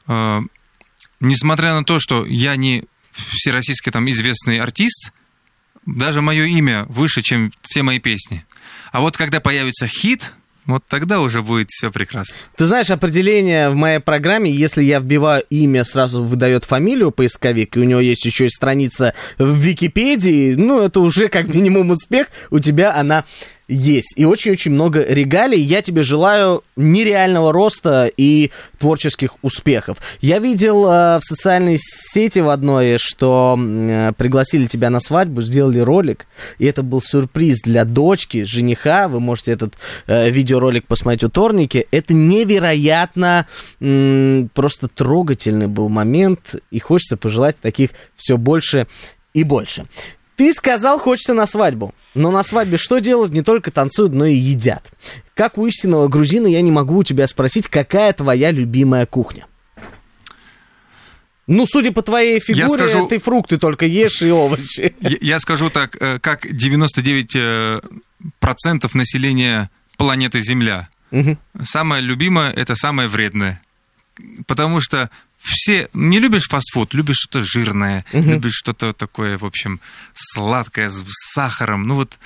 э, 0.08 0.42
несмотря 1.22 1.76
на 1.76 1.86
то, 1.86 2.00
что 2.00 2.26
я 2.26 2.58
не 2.58 2.84
всероссийский 3.14 3.92
там 3.92 4.10
известный 4.10 4.60
артист, 4.60 5.12
даже 5.88 6.22
мое 6.22 6.46
имя 6.46 6.86
выше, 6.90 7.22
чем 7.24 7.52
все 7.62 7.82
мои 7.82 8.00
песни. 8.00 8.46
А 8.92 9.02
вот 9.02 9.18
когда 9.18 9.40
появится 9.40 9.88
хит, 9.88 10.34
вот 10.66 10.84
тогда 10.88 11.22
уже 11.22 11.42
будет 11.42 11.70
все 11.70 11.92
прекрасно. 11.92 12.36
Ты 12.58 12.66
знаешь, 12.66 12.90
определение 12.90 13.70
в 13.70 13.76
моей 13.76 14.00
программе, 14.00 14.52
если 14.52 14.84
я 14.84 15.00
вбиваю 15.00 15.44
имя, 15.50 15.86
сразу 15.86 16.22
выдает 16.22 16.66
фамилию 16.66 17.12
поисковик, 17.12 17.78
и 17.78 17.80
у 17.80 17.84
него 17.84 18.02
есть 18.02 18.26
еще 18.26 18.48
и 18.48 18.50
страница 18.50 19.14
в 19.38 19.58
Википедии, 19.58 20.56
ну, 20.56 20.82
это 20.82 21.00
уже 21.00 21.30
как 21.30 21.54
минимум 21.54 21.92
успех, 21.92 22.28
у 22.52 22.60
тебя 22.60 22.94
она 22.94 23.24
есть. 23.68 24.14
И 24.16 24.26
очень-очень 24.26 24.72
много 24.72 25.04
регалий. 25.04 25.60
Я 25.60 25.82
тебе 25.82 26.04
желаю 26.04 26.64
нереального 26.76 27.52
роста 27.52 28.10
и 28.16 28.52
творческих 28.80 29.36
успехов. 29.42 29.98
Я 30.22 30.40
видел 30.40 30.86
э, 30.86 31.20
в 31.20 31.22
социальной 31.24 31.78
сети 31.78 32.40
в 32.40 32.50
одной, 32.50 32.98
что 32.98 33.58
э, 33.60 34.14
пригласили 34.18 34.68
тебя 34.68 34.90
на 34.90 35.00
свадьбу, 35.00 35.42
сделали 35.42 35.80
ролик, 35.80 36.28
и 36.60 36.66
это 36.66 36.84
был 36.84 37.02
сюрприз 37.02 37.62
для 37.64 37.84
дочки, 37.84 38.44
жениха. 38.44 39.08
Вы 39.08 39.20
можете 39.20 39.52
этот 39.52 39.76
э, 40.08 40.30
видеоролик 40.30 40.86
посмотреть 40.86 41.26
у 41.26 41.30
Торники. 41.30 41.88
Это 41.92 42.14
невероятно 42.14 43.48
м, 43.82 44.50
просто 44.54 44.88
трогательный 44.88 45.68
был 45.68 45.90
момент, 45.90 46.56
и 46.72 46.80
хочется 46.80 47.18
пожелать 47.18 47.58
таких 47.60 47.92
все 48.16 48.38
больше 48.38 48.88
и 49.34 49.44
больше. 49.44 49.86
Ты 50.38 50.54
сказал, 50.54 51.00
хочется 51.00 51.34
на 51.34 51.48
свадьбу. 51.48 51.94
Но 52.14 52.30
на 52.30 52.44
свадьбе 52.44 52.78
что 52.78 53.00
делают? 53.00 53.34
Не 53.34 53.42
только 53.42 53.72
танцуют, 53.72 54.14
но 54.14 54.26
и 54.26 54.36
едят. 54.36 54.86
Как 55.34 55.58
у 55.58 55.66
истинного 55.66 56.08
грузина 56.08 56.46
я 56.46 56.62
не 56.62 56.72
могу 56.72 56.98
у 56.98 57.04
тебя 57.04 57.28
спросить, 57.28 57.68
какая 57.68 58.14
твоя 58.14 58.52
любимая 58.52 59.08
кухня? 59.08 59.48
Ну, 61.48 61.66
судя 61.66 61.92
по 61.92 62.04
твоей 62.04 62.40
фигуре, 62.40 62.68
скажу- 62.70 63.08
ты 63.08 63.20
фрукты 63.20 63.58
только 63.58 63.86
ешь 63.88 64.22
и 64.22 64.30
овощи. 64.30 64.94
Я, 65.00 65.18
я 65.22 65.40
скажу 65.40 65.72
так, 65.72 65.98
э, 66.00 66.20
как 66.20 66.46
99% 66.46 67.82
э, 68.94 68.98
населения 68.98 69.72
планеты 69.98 70.42
Земля. 70.42 70.88
Мгм. 71.10 71.40
Самое 71.64 72.04
любимое– 72.04 72.52
это 72.56 72.76
самое 72.76 73.10
вредное. 73.10 73.60
Потому 74.46 74.82
что 74.82 75.10
все... 75.38 75.90
Не 75.94 76.20
любишь 76.20 76.48
фастфуд, 76.50 76.94
любишь 76.94 77.18
что-то 77.18 77.44
жирное, 77.46 78.06
любишь 78.34 78.56
что-то 78.56 78.94
такое, 78.94 79.38
в 79.38 79.46
общем, 79.46 79.80
сладкое, 80.14 80.90
с 80.90 81.04
сахаром. 81.34 81.88
Ну 81.88 81.96
вот, 81.96 82.20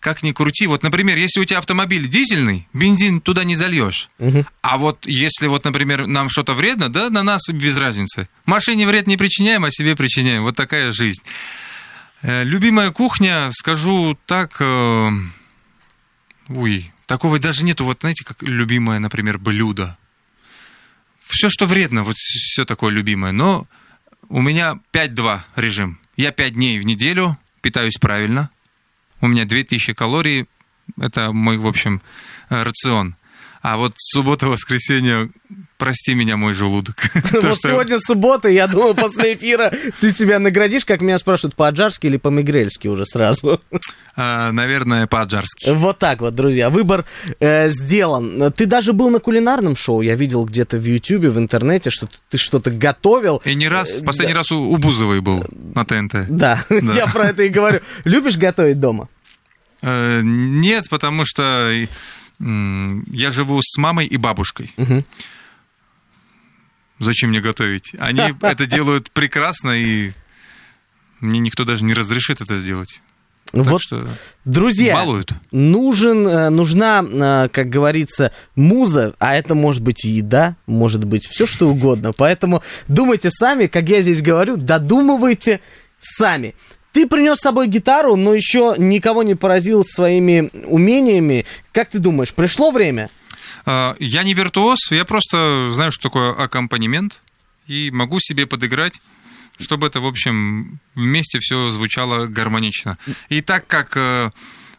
как 0.00 0.22
ни 0.22 0.32
крути. 0.32 0.66
Вот, 0.66 0.82
например, 0.82 1.16
если 1.16 1.40
у 1.40 1.44
тебя 1.44 1.58
автомобиль 1.58 2.08
дизельный, 2.08 2.68
бензин 2.72 3.20
туда 3.20 3.44
не 3.44 3.56
зальешь. 3.56 4.08
А 4.62 4.78
вот 4.78 5.06
если 5.06 5.46
вот, 5.46 5.64
например, 5.64 6.06
нам 6.06 6.28
что-то 6.30 6.54
вредно, 6.54 6.88
да, 6.90 7.10
на 7.10 7.22
нас 7.22 7.48
без 7.48 7.76
разницы. 7.78 8.28
Машине 8.46 8.86
вред 8.86 9.06
не 9.06 9.16
причиняем, 9.16 9.64
а 9.64 9.70
себе 9.70 9.96
причиняем. 9.96 10.42
Вот 10.42 10.56
такая 10.56 10.92
жизнь. 10.92 11.22
Э, 12.22 12.44
Любимая 12.44 12.90
кухня, 12.90 13.50
скажу 13.52 14.18
так... 14.26 14.56
э, 14.60 15.10
Ой, 16.48 16.92
такого 17.06 17.38
даже 17.38 17.64
нету, 17.64 17.84
вот 17.84 17.98
знаете, 18.00 18.24
как 18.24 18.42
любимое, 18.42 18.98
например, 18.98 19.38
блюдо. 19.38 19.96
Все, 21.26 21.50
что 21.50 21.66
вредно, 21.66 22.02
вот 22.02 22.16
все 22.16 22.64
такое 22.64 22.90
любимое. 22.90 23.32
Но 23.32 23.66
у 24.28 24.40
меня 24.40 24.78
5-2 24.92 25.40
режим. 25.56 25.98
Я 26.16 26.32
5 26.32 26.52
дней 26.52 26.78
в 26.78 26.84
неделю 26.84 27.38
питаюсь 27.60 27.98
правильно. 27.98 28.50
У 29.20 29.26
меня 29.26 29.44
2000 29.44 29.94
калорий. 29.94 30.46
Это 31.00 31.32
мой, 31.32 31.56
в 31.56 31.66
общем, 31.66 32.02
э, 32.50 32.62
рацион. 32.62 33.16
А 33.64 33.78
вот 33.78 33.94
суббота, 33.96 34.50
воскресенье, 34.50 35.30
прости 35.78 36.14
меня, 36.14 36.36
мой 36.36 36.52
желудок. 36.52 36.96
Вот 37.32 37.56
сегодня 37.62 37.98
суббота, 37.98 38.50
я 38.50 38.66
думаю, 38.66 38.94
после 38.94 39.34
эфира 39.34 39.72
ты 40.02 40.10
себя 40.10 40.38
наградишь, 40.38 40.84
как 40.84 41.00
меня 41.00 41.18
спрашивают, 41.18 41.54
по-аджарски 41.54 42.06
или 42.06 42.18
по-мигрельски 42.18 42.88
уже 42.88 43.06
сразу? 43.06 43.58
А, 44.16 44.52
наверное, 44.52 45.06
по-аджарски. 45.06 45.70
Вот 45.70 45.98
так 45.98 46.20
вот, 46.20 46.34
друзья, 46.34 46.68
выбор 46.68 47.06
э, 47.40 47.70
сделан. 47.70 48.52
Ты 48.52 48.66
даже 48.66 48.92
был 48.92 49.08
на 49.08 49.18
кулинарном 49.18 49.76
шоу, 49.76 50.02
я 50.02 50.14
видел 50.14 50.44
где-то 50.44 50.76
в 50.76 50.84
Ютьюбе, 50.84 51.30
в 51.30 51.38
интернете, 51.38 51.88
что 51.88 52.06
ты 52.28 52.36
что-то 52.36 52.70
готовил. 52.70 53.40
И 53.46 53.54
не 53.54 53.68
раз, 53.68 54.02
э, 54.02 54.04
последний 54.04 54.34
раз 54.34 54.52
у, 54.52 54.76
Бузовой 54.76 55.22
был 55.22 55.42
на 55.74 55.86
ТНТ. 55.86 56.14
Да, 56.28 56.66
да, 56.68 56.94
я 56.94 57.06
про 57.06 57.28
это 57.28 57.44
и 57.44 57.48
говорю. 57.48 57.80
Любишь 58.04 58.36
готовить 58.36 58.78
дома? 58.78 59.08
Э, 59.80 60.20
нет, 60.22 60.84
потому 60.90 61.24
что 61.24 61.72
я 62.38 63.30
живу 63.30 63.60
с 63.62 63.76
мамой 63.78 64.06
и 64.06 64.16
бабушкой. 64.16 64.72
Угу. 64.76 65.04
Зачем 66.98 67.30
мне 67.30 67.40
готовить? 67.40 67.92
Они 67.98 68.20
это 68.40 68.66
делают 68.66 69.10
прекрасно, 69.10 69.70
и 69.70 70.12
мне 71.20 71.38
никто 71.40 71.64
даже 71.64 71.84
не 71.84 71.94
разрешит 71.94 72.40
это 72.40 72.56
сделать. 72.56 73.00
Так 73.52 73.66
вот, 73.66 73.82
что 73.82 74.04
друзья, 74.44 74.94
балуют. 74.94 75.32
нужен, 75.52 76.26
э, 76.26 76.48
нужна, 76.50 77.04
э, 77.04 77.48
как 77.52 77.68
говорится, 77.68 78.32
муза, 78.56 79.14
а 79.20 79.36
это 79.36 79.54
может 79.54 79.80
быть 79.80 80.04
и 80.04 80.08
еда, 80.08 80.56
может 80.66 81.04
быть 81.04 81.26
все 81.26 81.46
что 81.46 81.68
угодно. 81.68 82.12
Поэтому 82.16 82.62
думайте 82.88 83.30
сами, 83.30 83.66
как 83.66 83.88
я 83.88 84.02
здесь 84.02 84.22
говорю, 84.22 84.56
додумывайте 84.56 85.60
сами. 86.00 86.54
Ты 86.94 87.08
принес 87.08 87.38
с 87.38 87.42
собой 87.42 87.66
гитару, 87.66 88.14
но 88.14 88.32
еще 88.32 88.76
никого 88.78 89.24
не 89.24 89.34
поразил 89.34 89.84
своими 89.84 90.48
умениями. 90.64 91.44
Как 91.72 91.90
ты 91.90 91.98
думаешь, 91.98 92.32
пришло 92.32 92.70
время? 92.70 93.10
А, 93.66 93.96
я 93.98 94.22
не 94.22 94.32
виртуоз, 94.32 94.92
я 94.92 95.04
просто 95.04 95.70
знаю, 95.72 95.90
что 95.90 96.04
такое 96.04 96.30
аккомпанемент, 96.30 97.20
и 97.66 97.90
могу 97.92 98.20
себе 98.20 98.46
подыграть 98.46 99.00
чтобы 99.60 99.86
это, 99.86 100.00
в 100.00 100.06
общем, 100.06 100.80
вместе 100.96 101.38
все 101.38 101.70
звучало 101.70 102.26
гармонично. 102.26 102.98
И 103.28 103.40
так 103.40 103.68
как 103.68 103.96
э, 103.96 104.32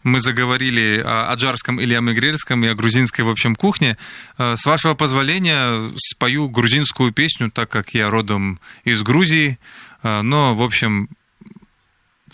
мы 0.03 0.19
заговорили 0.19 0.97
о 0.99 1.31
аджарском 1.31 1.79
или 1.79 1.93
о 1.93 2.01
мигрельском 2.01 2.61
и 2.65 2.67
о 2.67 2.75
грузинской, 2.75 3.23
в 3.23 3.29
общем, 3.29 3.55
кухне, 3.55 3.97
э, 4.37 4.55
с 4.57 4.65
вашего 4.65 4.93
позволения 4.93 5.79
спою 5.95 6.49
грузинскую 6.49 7.13
песню, 7.13 7.51
так 7.51 7.69
как 7.69 7.93
я 7.93 8.09
родом 8.09 8.59
из 8.83 9.01
Грузии, 9.01 9.59
э, 10.03 10.21
но, 10.23 10.53
в 10.53 10.61
общем, 10.61 11.07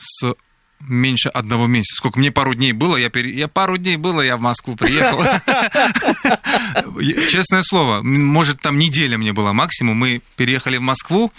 с 0.01 0.33
меньше 0.79 1.29
одного 1.29 1.67
месяца. 1.67 1.97
Сколько 1.97 2.19
мне 2.19 2.31
пару 2.31 2.55
дней 2.55 2.73
было, 2.73 2.97
я, 2.97 3.09
пере... 3.09 3.33
я 3.33 3.47
пару 3.47 3.77
дней 3.77 3.97
было, 3.97 4.21
я 4.21 4.37
в 4.37 4.41
Москву 4.41 4.75
приехал. 4.75 5.21
Честное 7.29 7.61
слово, 7.61 8.01
может, 8.01 8.61
там 8.61 8.79
неделя 8.79 9.17
мне 9.17 9.33
была 9.33 9.53
максимум. 9.53 9.97
Мы 9.97 10.21
переехали 10.35 10.77
в 10.77 10.81
Москву, 10.81 11.31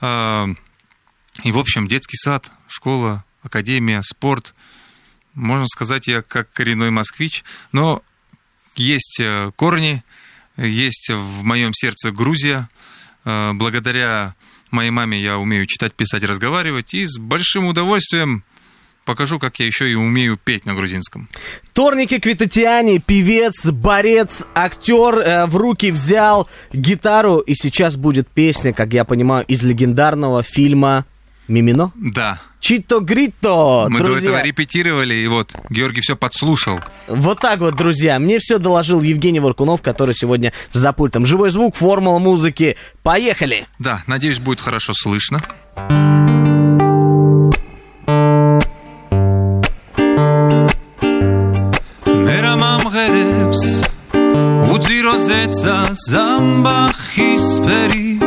а, 0.00 0.48
и, 1.42 1.52
в 1.52 1.58
общем, 1.58 1.88
детский 1.88 2.16
сад, 2.16 2.50
школа, 2.68 3.24
академия, 3.42 4.02
спорт. 4.02 4.54
Можно 5.34 5.66
сказать, 5.66 6.06
я 6.06 6.22
как 6.22 6.52
коренной 6.52 6.90
москвич, 6.90 7.42
но 7.72 8.02
есть 8.76 9.18
э, 9.18 9.50
корни, 9.56 10.04
есть 10.58 11.10
в 11.10 11.42
моем 11.42 11.72
сердце 11.72 12.10
Грузия. 12.10 12.68
Э, 13.24 13.52
благодаря 13.54 14.34
моей 14.72 14.90
маме 14.90 15.20
я 15.20 15.38
умею 15.38 15.66
читать, 15.66 15.92
писать, 15.92 16.22
разговаривать, 16.24 16.94
и 16.94 17.06
с 17.06 17.18
большим 17.18 17.66
удовольствием 17.66 18.44
покажу, 19.04 19.38
как 19.38 19.58
я 19.58 19.66
еще 19.66 19.90
и 19.90 19.94
умею 19.94 20.38
петь 20.42 20.64
на 20.66 20.74
грузинском. 20.74 21.28
Торники 21.72 22.18
Квитатиани, 22.18 22.98
певец, 22.98 23.66
борец, 23.66 24.42
актер 24.54 25.18
э, 25.18 25.46
в 25.46 25.56
руки 25.56 25.90
взял 25.90 26.48
гитару, 26.72 27.38
и 27.38 27.54
сейчас 27.54 27.96
будет 27.96 28.28
песня, 28.28 28.72
как 28.72 28.92
я 28.92 29.04
понимаю, 29.04 29.44
из 29.46 29.62
легендарного 29.62 30.42
фильма 30.42 31.04
«Мимино»? 31.48 31.92
Да. 31.96 32.40
Чито 32.62 33.00
Грито. 33.00 33.88
Мы 33.90 33.98
друзья. 33.98 34.14
до 34.14 34.26
этого 34.36 34.42
репетировали, 34.46 35.14
и 35.14 35.26
вот 35.26 35.52
Георгий 35.68 36.00
все 36.00 36.14
подслушал. 36.14 36.78
Вот 37.08 37.40
так 37.40 37.58
вот, 37.58 37.74
друзья. 37.74 38.20
Мне 38.20 38.38
все 38.38 38.58
доложил 38.58 39.02
Евгений 39.02 39.40
Воркунов, 39.40 39.82
который 39.82 40.14
сегодня 40.14 40.52
за 40.70 40.92
пультом. 40.92 41.26
Живой 41.26 41.50
звук, 41.50 41.74
формула 41.74 42.20
музыки. 42.20 42.76
Поехали! 43.02 43.66
Да, 43.80 44.04
надеюсь, 44.06 44.38
будет 44.38 44.60
хорошо 44.60 44.92
слышно. 44.94 45.42
זמבח 55.92 57.08
הספרי, 57.18 58.18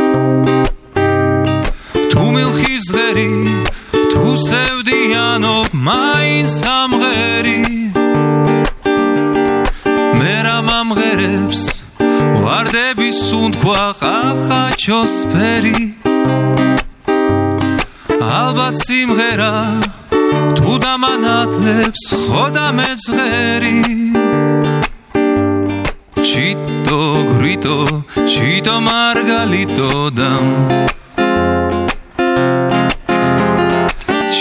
תומל 2.09 2.51
חזרי 2.53 3.64
უსევდიანო 4.35 5.55
მაინც 5.87 6.55
ამღერი. 6.79 7.61
მე 10.19 10.35
რა 10.45 10.57
მამღერებს? 10.67 11.75
ვარდები 12.45 13.09
სუნთქვა 13.15 13.83
ყახაჩოსფერი 13.99 15.79
ალბათ 18.39 18.75
სიმღერა 18.85 19.53
თუ 20.57 20.71
დამანათლებს 20.83 22.03
ხო 22.25 22.45
და 22.55 22.65
მეძღერი 22.77 23.79
ჩიტო 26.29 27.01
გრიტო 27.31 27.79
ჩიტო 28.33 28.75
მარგალიტოდამ 28.89 30.45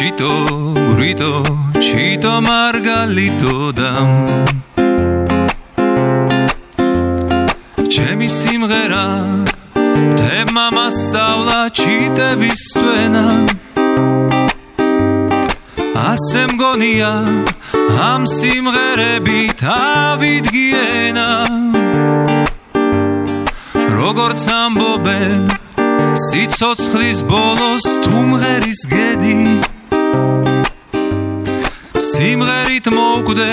Chito 0.04 0.74
grito, 0.94 1.42
chito 1.80 2.32
margalito 2.44 3.72
dam. 3.72 4.08
ჩემი 7.88 8.28
სიმღერა 8.28 9.06
თემა 10.20 10.66
მასავლა 10.76 11.60
ჩიტების 11.78 12.62
თვენა. 12.76 13.26
ასე 16.10 16.42
მგონია 16.52 17.12
ამ 18.12 18.22
სიმღერებით 18.36 19.60
ავიდგიენა 19.78 21.28
როგორც 23.96 24.42
ამბობენ 24.60 25.40
სიცოცხლის 26.26 27.20
ბოლოს 27.30 27.86
თუმღერის 28.04 28.82
გედი 28.92 29.40
სიმღერით 32.04 32.88
მოკვდე 32.92 33.52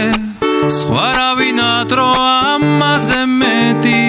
სხვა 0.77 1.05
რავინატრო 1.17 2.07
ამაზე 2.21 3.19
მეტი. 3.39 4.01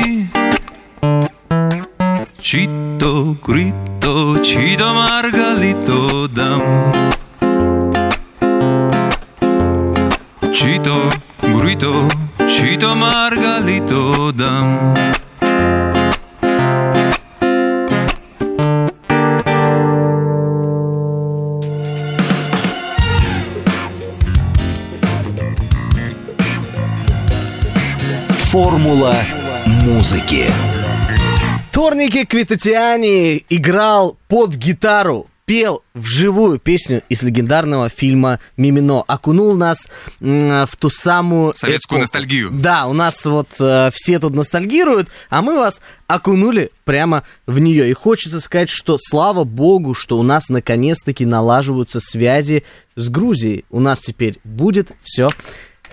ჩიტო 2.48 3.12
გრიტო 3.46 4.14
ჩიტო 4.48 4.88
მარგალიტო 4.98 6.00
დამ. 6.38 6.62
ჩიტო 10.58 10.98
გრიტო 11.54 11.94
ჩიტო 12.54 12.90
მარგალიტო 13.02 14.02
დამ 14.40 15.21
Формула 28.52 29.16
музыки. 29.64 30.44
Торники 31.72 32.26
Квитатиани 32.26 33.46
играл 33.48 34.18
под 34.28 34.56
гитару 34.56 35.26
пел 35.46 35.82
вживую 35.94 36.58
песню 36.58 37.02
из 37.08 37.22
легендарного 37.22 37.88
фильма 37.88 38.40
«Мимино», 38.58 39.04
окунул 39.06 39.54
нас 39.56 39.88
в 40.20 40.68
ту 40.78 40.90
самую... 40.90 41.54
Советскую 41.56 41.96
эпоху. 41.96 42.02
ностальгию. 42.02 42.50
Да, 42.52 42.88
у 42.88 42.92
нас 42.92 43.24
вот 43.24 43.48
э, 43.58 43.90
все 43.94 44.18
тут 44.18 44.34
ностальгируют, 44.34 45.08
а 45.30 45.40
мы 45.40 45.56
вас 45.56 45.80
окунули 46.06 46.70
прямо 46.84 47.22
в 47.46 47.58
нее. 47.58 47.88
И 47.88 47.94
хочется 47.94 48.38
сказать, 48.38 48.68
что 48.68 48.98
слава 48.98 49.44
богу, 49.44 49.94
что 49.94 50.18
у 50.18 50.22
нас 50.22 50.50
наконец-таки 50.50 51.24
налаживаются 51.24 52.00
связи 52.00 52.64
с 52.96 53.08
Грузией. 53.08 53.64
У 53.70 53.80
нас 53.80 54.00
теперь 54.00 54.38
будет 54.44 54.92
все 55.02 55.30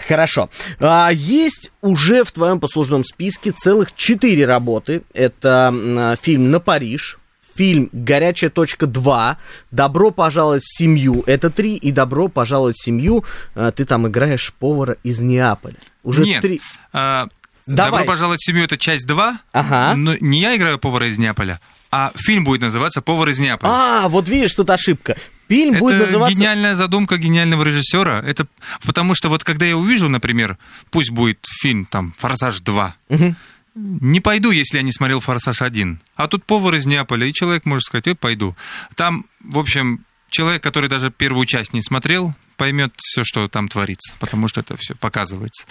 Хорошо. 0.08 0.50
А, 0.80 1.10
есть 1.12 1.72
уже 1.82 2.24
в 2.24 2.32
твоем 2.32 2.60
послужном 2.60 3.04
списке 3.04 3.52
целых 3.52 3.96
четыре 3.96 4.46
работы. 4.46 5.04
Это 5.14 5.74
а, 5.74 6.16
фильм 6.22 6.52
«На 6.52 6.60
Париж», 6.60 7.20
фильм 7.56 7.90
«Горячая 7.92 8.50
точка 8.50 8.86
2», 8.86 9.36
«Добро 9.72 10.12
пожаловать 10.12 10.64
в 10.64 10.78
семью»— 10.78 11.24
это 11.28 11.50
три, 11.50 11.76
и 11.76 11.92
«Добро 11.92 12.28
пожаловать 12.28 12.78
в 12.78 12.84
семью» 12.84 13.26
а, 13.56 13.72
ты 13.72 13.86
там 13.86 14.08
играешь 14.08 14.54
повара 14.60 14.98
из 15.04 15.20
Неаполя. 15.22 15.76
Уже 16.04 16.24
Нет, 16.24 16.42
три. 16.42 16.62
А, 16.94 17.28
Давай. 17.66 17.92
«Добро 17.92 18.06
пожаловать 18.14 18.42
в 18.42 18.46
семью»— 18.46 18.64
это 18.66 18.78
часть 18.78 19.06
2, 19.06 19.40
ага. 19.52 19.96
но 19.96 20.16
не 20.20 20.42
я 20.42 20.56
играю 20.56 20.80
повара 20.80 21.08
из 21.08 21.18
Неаполя, 21.18 21.60
а 21.92 22.12
фильм 22.16 22.44
будет 22.44 22.62
называться 22.62 23.02
«Повар 23.02 23.30
из 23.30 23.40
Неаполя». 23.40 23.72
А, 23.72 24.08
вот 24.08 24.28
видишь, 24.28 24.54
тут 24.54 24.70
ошибка. 24.70 25.18
Фильм 25.50 25.74
это 25.74 25.80
будет 25.80 26.00
называться... 26.00 26.36
гениальная 26.36 26.76
задумка 26.76 27.18
гениального 27.18 27.64
режиссера. 27.64 28.22
Это 28.22 28.48
потому 28.86 29.16
что 29.16 29.30
вот 29.30 29.44
когда 29.44 29.66
я 29.66 29.76
увижу, 29.76 30.08
например, 30.08 30.58
пусть 30.92 31.10
будет 31.10 31.40
фильм 31.62 31.86
там 31.86 32.14
«Форсаж 32.20 32.62
2», 32.62 32.92
угу. 33.10 33.36
не 33.76 34.20
пойду, 34.20 34.52
если 34.52 34.78
я 34.78 34.84
не 34.84 34.92
смотрел 34.92 35.20
«Форсаж 35.20 35.62
1». 35.62 35.98
А 36.16 36.28
тут 36.28 36.46
повар 36.46 36.76
из 36.76 36.86
Неаполя, 36.86 37.26
и 37.26 37.34
человек 37.34 37.66
может 37.66 37.86
сказать, 37.86 38.08
ой, 38.08 38.16
пойду. 38.16 38.56
Там, 38.96 39.26
в 39.44 39.58
общем, 39.58 40.06
человек, 40.30 40.62
который 40.62 40.88
даже 40.88 41.10
первую 41.10 41.48
часть 41.48 41.74
не 41.74 41.82
смотрел, 41.82 42.36
поймет 42.56 42.94
все, 42.98 43.24
что 43.24 43.48
там 43.48 43.70
творится, 43.70 44.16
потому 44.20 44.48
что 44.50 44.60
это 44.60 44.78
все 44.78 44.94
показывается. 44.94 45.66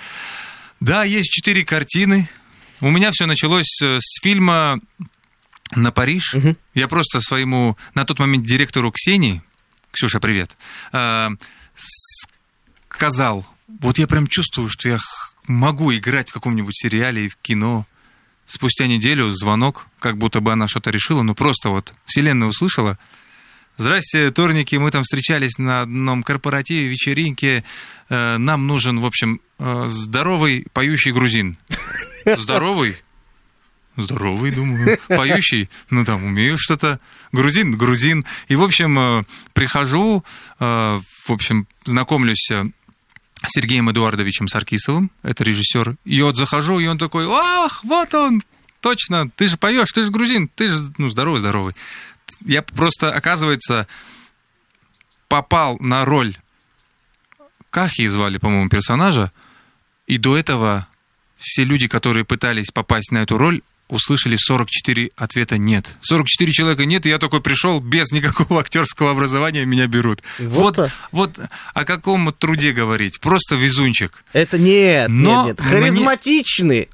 Да, 0.80 1.04
есть 1.04 1.30
четыре 1.30 1.64
картины. 1.64 2.28
У 2.80 2.90
меня 2.90 3.10
все 3.12 3.26
началось 3.26 3.80
э, 3.82 3.98
с 4.00 4.20
фильма 4.22 4.80
на 5.72 5.92
Париж. 5.92 6.34
Угу. 6.34 6.56
Я 6.74 6.88
просто 6.88 7.20
своему 7.20 7.76
на 7.94 8.04
тот 8.04 8.18
момент 8.18 8.44
директору 8.44 8.90
Ксении 8.90 9.42
Ксюша, 9.92 10.20
привет, 10.20 10.56
а, 10.92 11.30
сказал, 12.88 13.46
вот 13.80 13.98
я 13.98 14.06
прям 14.06 14.26
чувствую, 14.26 14.68
что 14.68 14.88
я 14.88 14.98
могу 15.46 15.92
играть 15.94 16.30
в 16.30 16.32
каком-нибудь 16.32 16.76
сериале 16.76 17.26
и 17.26 17.28
в 17.28 17.36
кино. 17.36 17.86
Спустя 18.46 18.86
неделю 18.86 19.30
звонок, 19.30 19.86
как 19.98 20.16
будто 20.16 20.40
бы 20.40 20.52
она 20.52 20.68
что-то 20.68 20.90
решила, 20.90 21.22
ну 21.22 21.34
просто 21.34 21.68
вот 21.68 21.92
вселенная 22.06 22.48
услышала. 22.48 22.98
Здрасте, 23.76 24.30
турники, 24.30 24.76
мы 24.78 24.90
там 24.90 25.04
встречались 25.04 25.58
на 25.58 25.82
одном 25.82 26.22
корпоративе, 26.22 26.88
вечеринке. 26.88 27.62
Э, 28.08 28.36
нам 28.36 28.66
нужен, 28.66 28.98
в 28.98 29.06
общем, 29.06 29.40
э, 29.58 29.84
здоровый 29.86 30.66
поющий 30.72 31.12
грузин. 31.12 31.58
Здоровый? 32.36 32.96
Здоровый, 33.98 34.50
думаю. 34.50 34.98
Поющий, 35.08 35.68
ну 35.90 36.04
там, 36.04 36.24
умею 36.24 36.56
что-то. 36.58 37.00
Грузин, 37.32 37.76
грузин. 37.76 38.24
И, 38.48 38.56
в 38.56 38.62
общем, 38.62 38.98
э, 38.98 39.24
прихожу, 39.52 40.24
э, 40.60 40.64
в 40.64 41.30
общем, 41.30 41.66
знакомлюсь 41.84 42.50
с 42.50 42.70
Сергеем 43.48 43.90
Эдуардовичем 43.90 44.48
Саркисовым, 44.48 45.10
это 45.22 45.44
режиссер. 45.44 45.96
И 46.04 46.22
вот 46.22 46.36
захожу, 46.36 46.78
и 46.78 46.86
он 46.86 46.96
такой, 46.96 47.26
ах, 47.28 47.84
вот 47.84 48.14
он, 48.14 48.40
точно, 48.80 49.28
ты 49.30 49.48
же 49.48 49.56
поешь, 49.56 49.92
ты 49.92 50.04
же 50.04 50.10
грузин, 50.10 50.48
ты 50.48 50.68
же, 50.68 50.92
ну, 50.96 51.10
здоровый, 51.10 51.40
здоровый. 51.40 51.74
Я 52.44 52.62
просто, 52.62 53.12
оказывается, 53.12 53.86
попал 55.28 55.76
на 55.80 56.04
роль 56.04 56.36
Кахи 57.70 58.08
звали, 58.08 58.38
по-моему, 58.38 58.68
персонажа, 58.68 59.32
и 60.06 60.18
до 60.18 60.36
этого 60.36 60.88
все 61.36 61.64
люди, 61.64 61.86
которые 61.86 62.24
пытались 62.24 62.70
попасть 62.70 63.12
на 63.12 63.18
эту 63.18 63.38
роль, 63.38 63.62
услышали 63.88 64.36
44 64.36 65.10
ответа 65.16 65.58
«нет». 65.58 65.96
44 66.00 66.52
человека 66.52 66.84
«нет», 66.84 67.06
и 67.06 67.08
я 67.08 67.18
такой 67.18 67.40
пришел 67.40 67.80
без 67.80 68.12
никакого 68.12 68.60
актерского 68.60 69.10
образования, 69.10 69.64
меня 69.64 69.86
берут. 69.86 70.22
Вот, 70.38 70.76
вот, 70.76 70.90
вот 71.12 71.38
о 71.74 71.84
каком 71.84 72.32
труде 72.32 72.72
говорить? 72.72 73.20
Просто 73.20 73.56
везунчик. 73.56 74.24
Это 74.32 74.58
нет, 74.58 75.08
Но 75.08 75.46
нет, 75.46 75.58
нет. 75.58 75.68
Харизматичный. 75.68 76.88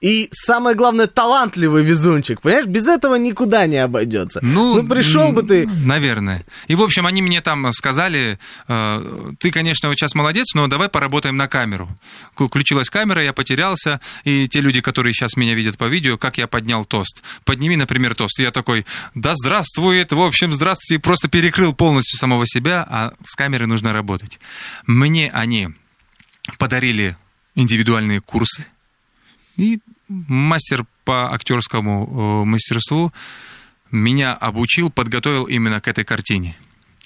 И 0.00 0.28
самое 0.32 0.76
главное, 0.76 1.08
талантливый 1.08 1.82
везунчик. 1.82 2.40
Понимаешь, 2.40 2.66
без 2.66 2.86
этого 2.86 3.16
никуда 3.16 3.66
не 3.66 3.78
обойдется. 3.78 4.38
Ну, 4.44 4.76
ну 4.76 4.86
пришел 4.86 5.32
бы 5.32 5.42
ты. 5.42 5.66
Наверное. 5.84 6.44
И, 6.68 6.76
в 6.76 6.82
общем, 6.82 7.04
они 7.04 7.20
мне 7.20 7.40
там 7.40 7.72
сказали: 7.72 8.38
э, 8.68 9.32
ты, 9.40 9.50
конечно, 9.50 9.88
вот 9.88 9.96
сейчас 9.96 10.14
молодец, 10.14 10.54
но 10.54 10.68
давай 10.68 10.88
поработаем 10.88 11.36
на 11.36 11.48
камеру. 11.48 11.88
Включилась 12.36 12.90
камера, 12.90 13.24
я 13.24 13.32
потерялся. 13.32 14.00
И 14.22 14.46
те 14.46 14.60
люди, 14.60 14.80
которые 14.80 15.14
сейчас 15.14 15.36
меня 15.36 15.54
видят 15.54 15.76
по 15.76 15.86
видео, 15.86 16.16
как 16.16 16.38
я 16.38 16.46
поднял 16.46 16.84
тост. 16.84 17.24
Подними, 17.44 17.74
например, 17.74 18.14
тост. 18.14 18.38
И 18.38 18.42
я 18.42 18.52
такой: 18.52 18.86
да 19.16 19.34
здравствует, 19.34 20.12
в 20.12 20.20
общем, 20.20 20.52
здравствуйте. 20.52 21.02
Просто 21.02 21.28
перекрыл 21.28 21.74
полностью 21.74 22.18
самого 22.18 22.46
себя, 22.46 22.86
а 22.88 23.14
с 23.26 23.34
камерой 23.34 23.66
нужно 23.66 23.92
работать. 23.92 24.38
Мне 24.86 25.28
они 25.32 25.70
подарили 26.56 27.16
индивидуальные 27.56 28.20
курсы 28.20 28.64
и 29.58 29.80
мастер 30.08 30.86
по 31.04 31.34
актерскому 31.34 32.42
э, 32.42 32.44
мастерству 32.46 33.12
меня 33.90 34.34
обучил, 34.34 34.90
подготовил 34.90 35.44
именно 35.44 35.80
к 35.80 35.88
этой 35.88 36.04
картине. 36.04 36.56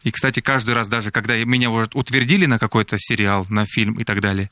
И, 0.05 0.11
кстати, 0.11 0.40
каждый 0.40 0.74
раз, 0.74 0.88
даже 0.88 1.11
когда 1.11 1.36
меня 1.44 1.70
уже 1.70 1.88
утвердили 1.94 2.46
на 2.46 2.59
какой-то 2.59 2.96
сериал, 2.98 3.46
на 3.48 3.64
фильм 3.66 3.94
и 3.94 4.05
так 4.05 4.20
далее, 4.20 4.50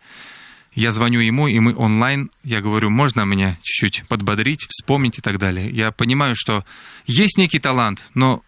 я 0.72 0.92
звоню 0.92 1.18
ему, 1.20 1.48
и 1.48 1.59
мы 1.59 1.74
онлайн, 1.76 2.30
я 2.44 2.61
говорю, 2.61 2.90
можно 2.90 3.24
меня 3.24 3.59
чуть-чуть 3.62 4.07
подбодрить, 4.07 4.66
вспомнить 4.68 5.18
и 5.18 5.20
так 5.20 5.38
далее. 5.38 5.68
Я 5.68 5.90
понимаю, 5.90 6.36
что 6.36 6.64
есть 7.07 7.38
некий 7.38 7.59
талант, 7.59 8.05
но 8.14 8.44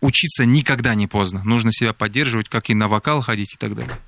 учиться 0.00 0.44
никогда 0.44 0.94
не 0.94 1.08
поздно. 1.08 1.42
Нужно 1.44 1.72
себя 1.72 1.92
поддерживать, 1.92 2.48
как 2.48 2.70
и 2.70 2.74
на 2.74 2.86
вокал 2.86 3.20
ходить 3.20 3.54
и 3.54 3.56
так 3.56 3.74
далее. 3.74 3.98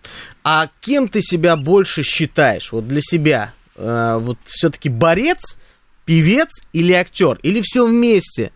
А 0.45 0.69
кем 0.81 1.09
ты 1.09 1.21
себя 1.21 1.57
больше 1.57 2.05
считаешь, 2.05 2.71
вот 2.71 2.87
для 2.87 3.01
себя? 3.01 3.53
Э, 3.77 4.19
вот 4.21 4.39
все-таки 4.45 4.89
борец, 4.89 5.59
певец 6.05 6.49
или 6.73 6.93
актер? 6.93 7.39
Или 7.43 7.61
все 7.63 7.87
вместе? 7.87 8.53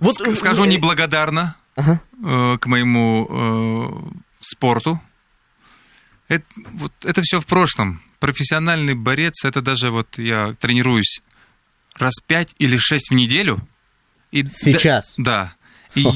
Вот, 0.00 0.16
Скажу 0.36 0.64
неблагодарно 0.64 1.56
ага. 1.76 2.00
э, 2.22 2.58
к 2.58 2.66
моему 2.66 3.26
э, 3.30 4.20
спорту. 4.40 5.00
Это, 6.28 6.44
вот, 6.72 6.92
это 7.04 7.22
все 7.22 7.40
в 7.40 7.46
прошлом. 7.46 8.02
Профессиональный 8.18 8.94
борец, 8.94 9.44
это 9.44 9.60
даже 9.60 9.90
вот 9.90 10.18
я 10.18 10.54
тренируюсь 10.58 11.20
раз 11.96 12.14
пять 12.26 12.54
или 12.58 12.76
шесть 12.78 13.10
в 13.10 13.14
неделю. 13.14 13.66
И 14.30 14.46
Сейчас? 14.46 15.14
Да. 15.16 15.54
да. 15.94 16.00
И 16.00 16.06
О, 16.06 16.12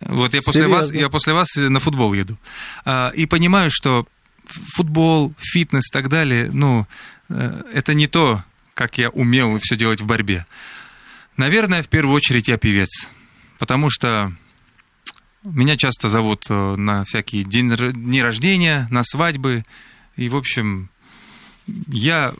вот 0.00 0.34
я 0.34 0.42
после, 0.42 0.66
вас, 0.66 0.90
я 0.90 1.08
после 1.08 1.34
вас 1.34 1.54
на 1.56 1.78
футбол 1.78 2.14
еду. 2.14 2.38
А, 2.84 3.10
и 3.14 3.26
понимаю, 3.26 3.70
что 3.72 4.06
футбол, 4.50 5.34
фитнес 5.38 5.88
и 5.88 5.92
так 5.92 6.08
далее, 6.08 6.50
ну, 6.52 6.86
э, 7.28 7.62
это 7.72 7.94
не 7.94 8.06
то, 8.06 8.42
как 8.74 8.98
я 8.98 9.10
умел 9.10 9.58
все 9.60 9.76
делать 9.76 10.00
в 10.00 10.06
борьбе. 10.06 10.46
Наверное, 11.36 11.82
в 11.82 11.88
первую 11.88 12.14
очередь 12.14 12.48
я 12.48 12.58
певец, 12.58 13.08
потому 13.58 13.90
что 13.90 14.32
меня 15.42 15.76
часто 15.76 16.08
зовут 16.08 16.46
э, 16.50 16.76
на 16.76 17.04
всякие 17.04 17.44
дни 17.44 18.22
рождения, 18.22 18.86
на 18.90 19.02
свадьбы, 19.04 19.64
и, 20.16 20.28
в 20.28 20.36
общем, 20.36 20.90
я 21.86 22.34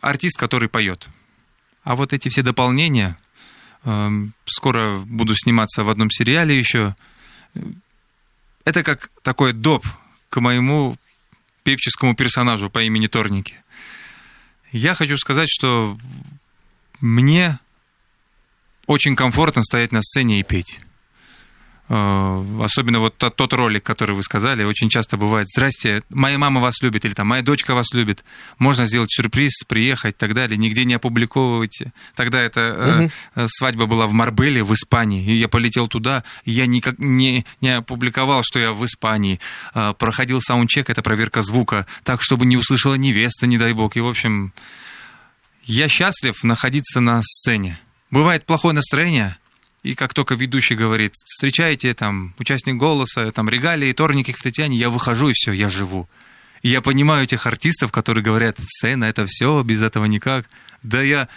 артист, 0.00 0.38
который 0.38 0.68
поет. 0.68 1.08
А 1.82 1.96
вот 1.96 2.12
эти 2.12 2.28
все 2.28 2.42
дополнения, 2.42 3.16
эм, 3.84 4.32
скоро 4.44 4.98
буду 4.98 5.34
сниматься 5.34 5.84
в 5.84 5.88
одном 5.88 6.10
сериале 6.10 6.58
еще, 6.58 6.94
это 8.64 8.82
как 8.82 9.10
такой 9.22 9.52
доп 9.52 9.86
к 10.28 10.40
моему 10.40 10.96
певческому 11.64 12.14
персонажу 12.14 12.70
по 12.70 12.82
имени 12.82 13.08
Торники. 13.08 13.56
Я 14.70 14.94
хочу 14.94 15.18
сказать, 15.18 15.48
что 15.50 15.98
мне 17.00 17.58
очень 18.86 19.16
комфортно 19.16 19.62
стоять 19.62 19.92
на 19.92 20.02
сцене 20.02 20.40
и 20.40 20.42
петь. 20.42 20.78
Э, 21.88 22.44
особенно 22.62 23.00
вот 23.00 23.18
тот, 23.18 23.36
тот 23.36 23.52
ролик, 23.52 23.82
который 23.82 24.16
вы 24.16 24.22
сказали, 24.22 24.64
очень 24.64 24.88
часто 24.88 25.16
бывает, 25.18 25.48
здрасте, 25.48 26.02
моя 26.08 26.38
мама 26.38 26.60
вас 26.60 26.80
любит, 26.80 27.04
или 27.04 27.12
там, 27.12 27.26
моя 27.26 27.42
дочка 27.42 27.74
вас 27.74 27.92
любит, 27.92 28.24
можно 28.58 28.86
сделать 28.86 29.12
сюрприз, 29.12 29.64
приехать 29.66 30.14
и 30.14 30.18
так 30.18 30.32
далее, 30.32 30.56
нигде 30.56 30.84
не 30.84 30.94
опубликовывайте. 30.94 31.92
Тогда 32.14 32.40
эта 32.40 33.10
угу. 33.36 33.48
свадьба 33.48 33.86
была 33.86 34.06
в 34.06 34.12
Марбеле, 34.12 34.64
в 34.64 34.72
Испании, 34.72 35.22
и 35.24 35.32
я 35.32 35.48
полетел 35.48 35.88
туда, 35.88 36.24
и 36.44 36.52
я 36.52 36.66
никак 36.66 36.98
не, 36.98 37.44
не 37.60 37.76
опубликовал, 37.76 38.42
что 38.44 38.58
я 38.58 38.72
в 38.72 38.84
Испании. 38.86 39.38
Э, 39.74 39.92
проходил 39.98 40.40
саундчек, 40.40 40.88
это 40.88 41.02
проверка 41.02 41.42
звука, 41.42 41.86
так, 42.02 42.22
чтобы 42.22 42.46
не 42.46 42.56
услышала 42.56 42.94
невеста, 42.94 43.46
не 43.46 43.58
дай 43.58 43.74
бог. 43.74 43.96
И, 43.96 44.00
в 44.00 44.06
общем, 44.06 44.54
я 45.64 45.88
счастлив 45.88 46.42
находиться 46.44 47.00
на 47.00 47.20
сцене. 47.22 47.78
Бывает 48.10 48.46
плохое 48.46 48.74
настроение, 48.74 49.36
и 49.84 49.94
как 49.94 50.14
только 50.14 50.34
ведущий 50.34 50.74
говорит, 50.74 51.12
встречайте 51.14 51.92
там 51.92 52.34
участник 52.38 52.76
голоса, 52.76 53.30
там 53.32 53.50
регалии, 53.50 53.92
торники 53.92 54.32
в 54.32 54.42
Татьяне, 54.42 54.78
я 54.78 54.88
выхожу 54.88 55.28
и 55.28 55.34
все, 55.34 55.52
я 55.52 55.68
живу. 55.68 56.08
И 56.62 56.70
я 56.70 56.80
понимаю 56.80 57.24
этих 57.24 57.46
артистов, 57.46 57.92
которые 57.92 58.24
говорят, 58.24 58.58
сцена, 58.58 59.04
это 59.04 59.26
все, 59.28 59.62
без 59.62 59.82
этого 59.82 60.06
никак. 60.06 60.48
Да 60.82 61.02
я 61.02 61.28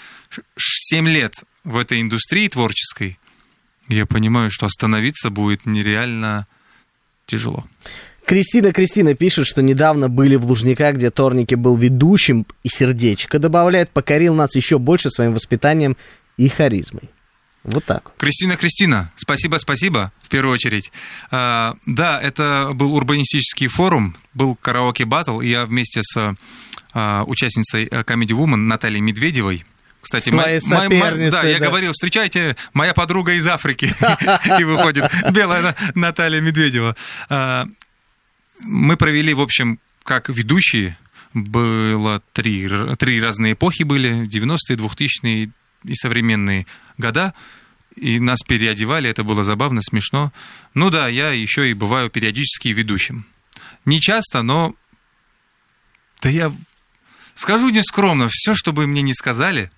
7 0.55 1.09
лет 1.09 1.33
в 1.65 1.77
этой 1.77 1.99
индустрии 1.99 2.47
творческой, 2.47 3.19
я 3.89 4.05
понимаю, 4.05 4.49
что 4.49 4.65
остановиться 4.65 5.29
будет 5.29 5.65
нереально 5.65 6.47
тяжело. 7.25 7.65
Кристина 8.25 8.71
Кристина 8.71 9.13
пишет, 9.13 9.45
что 9.45 9.61
недавно 9.61 10.07
были 10.07 10.35
в 10.35 10.45
Лужниках, 10.45 10.95
где 10.95 11.11
Торники 11.11 11.55
был 11.55 11.75
ведущим, 11.75 12.45
и 12.63 12.69
сердечко 12.69 13.39
добавляет, 13.39 13.89
покорил 13.89 14.33
нас 14.35 14.55
еще 14.55 14.79
больше 14.79 15.09
своим 15.09 15.33
воспитанием 15.33 15.97
и 16.37 16.47
харизмой. 16.47 17.09
Вот 17.67 17.83
так. 17.83 18.13
Кристина 18.17 18.55
Кристина, 18.55 19.11
спасибо, 19.15 19.57
спасибо, 19.57 20.13
в 20.23 20.29
первую 20.29 20.53
очередь. 20.53 20.91
А, 21.31 21.75
да, 21.85 22.19
это 22.21 22.71
был 22.73 22.95
урбанистический 22.95 23.67
форум, 23.67 24.15
был 24.33 24.55
караоке 24.55 25.03
батл, 25.03 25.41
и 25.41 25.49
я 25.49 25.65
вместе 25.65 26.01
с 26.01 26.35
а, 26.93 27.23
участницей 27.27 27.85
э, 27.85 28.01
Comedy 28.03 28.29
Woman 28.29 28.55
Натальей 28.55 29.01
Медведевой 29.01 29.65
кстати, 29.99 30.29
моя, 30.29 30.61
моя, 30.67 31.29
да, 31.29 31.43
я 31.43 31.59
говорил, 31.59 31.91
встречайте, 31.91 32.55
моя 32.73 32.93
подруга 32.93 33.33
из 33.33 33.45
Африки. 33.45 33.93
И 34.59 34.63
выходит 34.63 35.11
белая 35.33 35.75
Наталья 35.95 36.39
Медведева. 36.39 36.95
А, 37.29 37.67
мы 38.61 38.95
провели, 38.95 39.33
в 39.33 39.41
общем, 39.41 39.79
как 40.03 40.29
ведущие, 40.29 40.97
было 41.33 42.21
три, 42.31 42.69
три 42.97 43.21
разные 43.21 43.53
эпохи 43.53 43.83
были, 43.83 44.25
90-е, 44.25 44.77
2000-е 44.77 45.51
и 45.83 45.95
современные 45.95 46.65
года, 46.97 47.33
и 47.97 48.19
нас 48.19 48.39
переодевали, 48.47 49.09
это 49.09 49.23
было 49.23 49.43
забавно, 49.43 49.81
смешно. 49.81 50.31
Ну 50.73 50.89
да, 50.89 51.07
я 51.07 51.31
еще 51.31 51.69
и 51.69 51.73
бываю 51.73 52.09
периодически 52.09 52.69
ведущим. 52.69 53.25
Не 53.85 53.99
часто, 53.99 54.43
но... 54.43 54.75
Да 56.21 56.29
я 56.29 56.53
скажу 57.33 57.69
нескромно, 57.69 58.27
все, 58.29 58.55
что 58.55 58.71
бы 58.71 58.87
мне 58.87 59.01
не 59.01 59.13
сказали, 59.13 59.71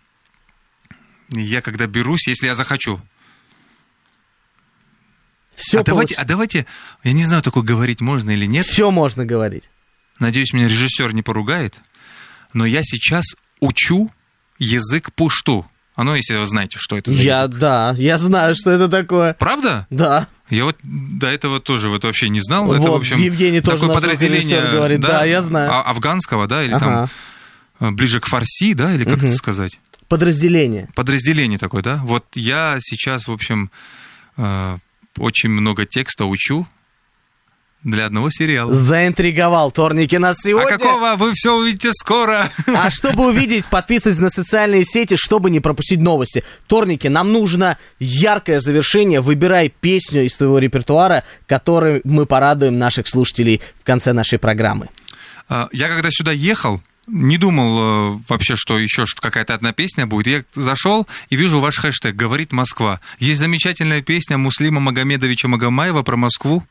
я 1.29 1.61
когда 1.61 1.87
берусь, 1.87 2.27
если 2.27 2.47
я 2.47 2.55
захочу. 2.55 3.01
Все 5.55 5.79
а, 5.79 5.83
давайте, 5.83 6.15
а 6.15 6.23
давайте, 6.23 6.65
я 7.03 7.11
не 7.11 7.25
знаю, 7.25 7.41
такое 7.41 7.63
говорить 7.63 7.99
можно 7.99 8.31
или 8.31 8.45
нет. 8.45 8.65
Все 8.65 8.91
можно 8.91 9.25
говорить. 9.25 9.69
Надеюсь, 10.19 10.53
меня 10.53 10.67
режиссер 10.67 11.13
не 11.13 11.21
поругает. 11.21 11.79
Но 12.53 12.65
я 12.65 12.81
сейчас 12.83 13.25
учу 13.59 14.11
язык 14.57 15.13
пушту. 15.13 15.69
Ну, 16.03 16.15
если 16.15 16.35
вы 16.35 16.45
знаете, 16.45 16.77
что 16.79 16.97
это 16.97 17.11
за 17.11 17.21
я, 17.21 17.43
язык. 17.43 17.59
Да, 17.59 17.95
я 17.97 18.17
знаю, 18.17 18.55
что 18.55 18.71
это 18.71 18.87
такое. 18.87 19.33
Правда? 19.33 19.87
Да. 19.89 20.27
Я 20.49 20.65
вот 20.65 20.77
до 20.83 21.27
этого 21.27 21.59
тоже 21.59 21.89
вот 21.89 22.03
вообще 22.03 22.29
не 22.29 22.41
знал. 22.41 22.65
Вот, 22.65 22.79
это, 22.79 22.89
в 22.89 22.95
общем, 22.95 23.17
Евгений 23.17 23.61
такое 23.61 23.77
тоже 23.77 23.93
подразделение 23.93 24.71
говорит, 24.71 24.99
да, 25.01 25.19
да, 25.19 25.25
я 25.25 25.41
знаю. 25.41 25.71
А, 25.71 25.81
афганского, 25.83 26.47
да, 26.47 26.63
или 26.63 26.73
ага. 26.73 27.09
там 27.79 27.95
ближе 27.95 28.19
к 28.19 28.25
фарси, 28.25 28.73
да, 28.73 28.93
или 28.93 29.03
как 29.03 29.17
угу. 29.17 29.25
это 29.25 29.35
сказать? 29.35 29.79
Подразделение. 30.07 30.89
Подразделение 30.95 31.59
такое, 31.59 31.83
да? 31.83 31.97
Вот 32.03 32.25
я 32.33 32.77
сейчас, 32.81 33.27
в 33.27 33.31
общем, 33.31 33.69
э, 34.37 34.77
очень 35.17 35.49
много 35.49 35.85
текста 35.85 36.25
учу 36.25 36.67
для 37.83 38.05
одного 38.05 38.29
сериала. 38.29 38.73
Заинтриговал 38.73 39.71
Торники 39.71 40.15
нас 40.17 40.37
сегодня. 40.43 40.75
А 40.75 40.77
какого 40.77 41.15
вы 41.15 41.31
все 41.33 41.55
увидите 41.55 41.91
скоро? 41.93 42.51
А 42.67 42.89
чтобы 42.89 43.27
увидеть, 43.27 43.65
подписывайтесь 43.65 44.19
на 44.19 44.29
социальные 44.29 44.83
сети, 44.83 45.15
чтобы 45.15 45.49
не 45.49 45.59
пропустить 45.59 45.99
новости. 45.99 46.43
Торники, 46.67 47.07
нам 47.07 47.31
нужно 47.31 47.77
яркое 47.99 48.59
завершение. 48.59 49.21
Выбирай 49.21 49.69
песню 49.69 50.25
из 50.25 50.35
твоего 50.35 50.59
репертуара, 50.59 51.23
которой 51.47 52.01
мы 52.03 52.25
порадуем 52.25 52.77
наших 52.77 53.07
слушателей 53.07 53.61
в 53.81 53.85
конце 53.85 54.13
нашей 54.13 54.39
программы. 54.39 54.89
А, 55.47 55.69
я 55.71 55.87
когда 55.87 56.09
сюда 56.11 56.31
ехал, 56.31 56.81
не 57.07 57.37
думал 57.37 58.17
э, 58.17 58.19
вообще, 58.27 58.55
что 58.55 58.77
еще 58.77 59.05
какая-то 59.19 59.53
одна 59.53 59.73
песня 59.73 60.05
будет. 60.05 60.27
Я 60.27 60.61
зашел 60.61 61.07
и 61.29 61.35
вижу 61.35 61.59
ваш 61.59 61.77
хэштег 61.77 62.15
«Говорит 62.15 62.51
Москва». 62.51 62.99
Есть 63.19 63.39
замечательная 63.39 64.01
песня 64.01 64.37
Муслима 64.37 64.79
Магомедовича 64.79 65.47
Магомаева 65.47 66.03
про 66.03 66.17
Москву. 66.17 66.63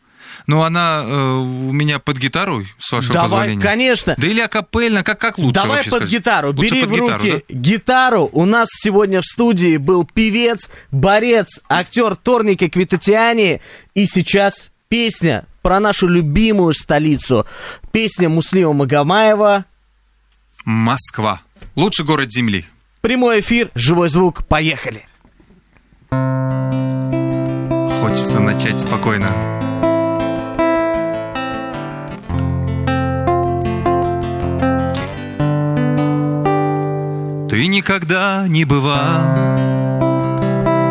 Ну, 0.47 0.63
она 0.63 1.05
э, 1.07 1.35
у 1.37 1.73
меня 1.73 1.99
под 1.99 2.19
гитару, 2.19 2.65
с 2.79 2.93
вашего 2.93 3.15
Давай, 3.15 3.29
позволения. 3.31 3.63
конечно. 3.63 4.15
Да 4.17 4.27
или 4.27 4.41
акапельно, 4.41 5.03
как, 5.03 5.21
как 5.21 5.39
лучше 5.39 5.55
Давай 5.55 5.77
вообще, 5.77 5.91
под 5.91 5.99
скажите? 6.01 6.19
гитару, 6.19 6.53
Лучше 6.55 6.71
бери 6.71 6.81
под 6.83 6.91
в 6.91 6.95
гитару, 6.95 7.19
руки 7.19 7.45
да? 7.49 7.55
гитару. 7.55 8.31
У 8.33 8.45
нас 8.45 8.69
сегодня 8.73 9.21
в 9.21 9.25
студии 9.25 9.77
был 9.77 10.05
певец, 10.05 10.69
борец, 10.91 11.61
актер 11.69 12.17
Торники 12.17 12.69
Квитатиани. 12.69 13.61
И 13.95 14.07
сейчас 14.07 14.71
песня 14.89 15.45
про 15.63 15.81
нашу 15.81 16.09
любимую 16.09 16.73
столицу. 16.75 17.47
Песня 17.93 18.29
Муслима 18.29 18.73
Магомаева 18.73 19.65
Москва. 20.65 21.41
Лучший 21.77 22.05
город 22.05 22.33
Земли. 22.33 22.65
Прямой 23.01 23.41
эфир, 23.41 23.71
живой 23.75 24.09
звук, 24.09 24.47
поехали. 24.47 25.07
Хочется 28.01 28.41
начать 28.41 28.81
спокойно. 28.81 29.29
Никогда 37.69 38.47
не 38.49 38.65
бывал. 38.65 39.37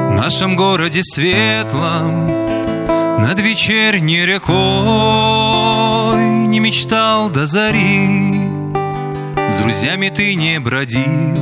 В 0.09 0.13
нашем 0.13 0.55
городе 0.55 1.01
светлом 1.03 2.27
Над 3.19 3.39
вечерней 3.39 4.25
рекой 4.25 4.57
Не 6.47 6.59
мечтал 6.59 7.29
до 7.29 7.45
зари. 7.45 8.49
С 9.49 9.55
друзьями 9.61 10.09
ты 10.09 10.35
не 10.35 10.59
бродил 10.59 11.37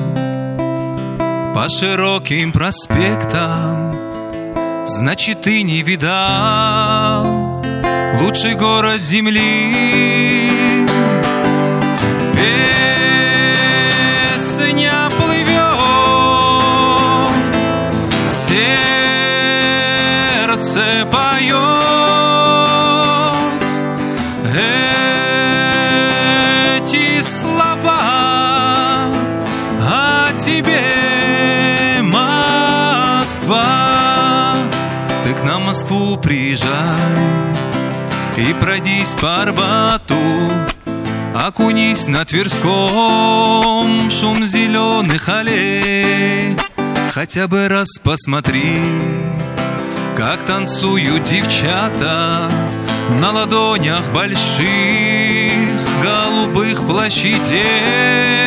По 1.54 1.68
широким 1.70 2.52
проспектам. 2.52 3.96
Значит, 4.86 5.42
ты 5.42 5.64
не 5.64 5.82
видал 5.82 7.64
Лучший 8.22 8.56
город 8.56 9.02
земли 9.02 10.35
пройдись 39.06 39.16
по 39.22 39.42
Арбату, 39.42 40.16
Окунись 41.34 42.08
на 42.08 42.26
Тверском 42.26 44.10
шум 44.10 44.46
зеленых 44.46 45.28
аллей. 45.30 46.56
Хотя 47.14 47.48
бы 47.48 47.68
раз 47.68 47.88
посмотри, 48.04 48.82
как 50.18 50.46
танцуют 50.46 51.24
девчата 51.24 52.50
На 53.20 53.32
ладонях 53.32 54.12
больших 54.12 54.66
голубых 56.02 56.86
площадей. 56.86 58.45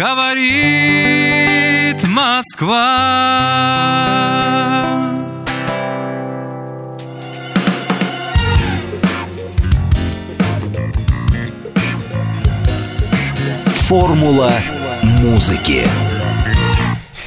Говорит 0.00 1.98
Москва. 2.08 2.78
Формула 13.86 14.52
музыки. 15.02 15.86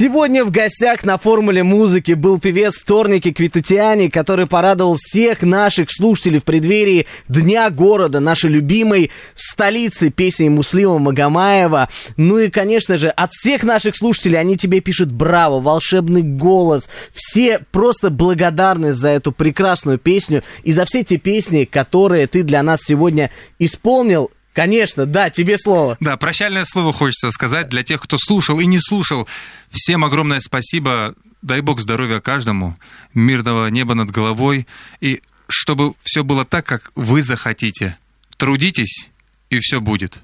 Сегодня 0.04 0.44
в 0.44 0.52
гостях 0.52 1.06
на 1.06 1.18
формуле 1.18 1.64
музыки 1.64 2.12
был 2.12 2.38
певец 2.38 2.84
Торники 2.84 3.32
Квитатиани, 3.32 4.10
который 4.10 4.48
порадовал 4.48 4.98
всех 5.00 5.44
наших 5.44 5.90
слушателей 5.90 6.42
в 6.42 6.44
преддверии 6.44 7.08
Дня 7.30 7.70
города, 7.70 8.20
нашей 8.20 8.50
любимой 8.50 9.12
столицы 9.34 10.10
песней 10.10 10.50
Муслима 10.50 11.00
Магомаева. 11.00 11.88
Ну 12.18 12.38
и, 12.38 12.50
конечно 12.50 12.98
же, 12.98 13.12
от 13.12 13.32
всех 13.32 13.64
наших 13.64 13.96
слушателей 13.96 14.38
они 14.38 14.58
тебе 14.58 14.82
пишут 14.82 15.10
«Браво!», 15.10 15.62
«Волшебный 15.62 16.22
голос». 16.22 16.90
Все 17.14 17.62
просто 17.72 18.10
благодарны 18.10 18.92
за 18.92 19.08
эту 19.08 19.32
прекрасную 19.32 20.00
песню 20.00 20.44
и 20.66 20.74
за 20.74 20.84
все 20.84 21.06
те 21.06 21.16
песни, 21.16 21.64
которые 21.64 22.28
ты 22.28 22.44
для 22.44 22.62
нас 22.62 22.82
сегодня 22.84 23.32
исполнил. 23.58 24.32
Конечно, 24.54 25.06
да, 25.06 25.30
тебе 25.30 25.58
слово. 25.58 25.98
Да, 26.00 26.16
прощальное 26.16 26.64
слово 26.66 26.94
хочется 26.94 27.32
сказать 27.32 27.70
для 27.70 27.84
тех, 27.84 28.02
кто 28.02 28.18
слушал 28.20 28.60
и 28.60 28.66
не 28.66 28.80
слушал. 28.80 29.28
Всем 29.72 30.06
огромное 30.06 30.40
спасибо 30.40 31.16
дай 31.44 31.62
бог 31.62 31.80
здоровья 31.80 32.20
каждому, 32.20 32.76
мирного 33.14 33.68
неба 33.68 33.94
над 33.94 34.10
головой, 34.10 34.66
и 35.02 35.22
чтобы 35.48 35.94
все 36.04 36.24
было 36.24 36.46
так, 36.46 36.66
как 36.66 36.92
вы 36.96 37.22
захотите. 37.22 37.98
Трудитесь, 38.38 39.10
и 39.50 39.60
все 39.60 39.80
будет. 39.80 40.24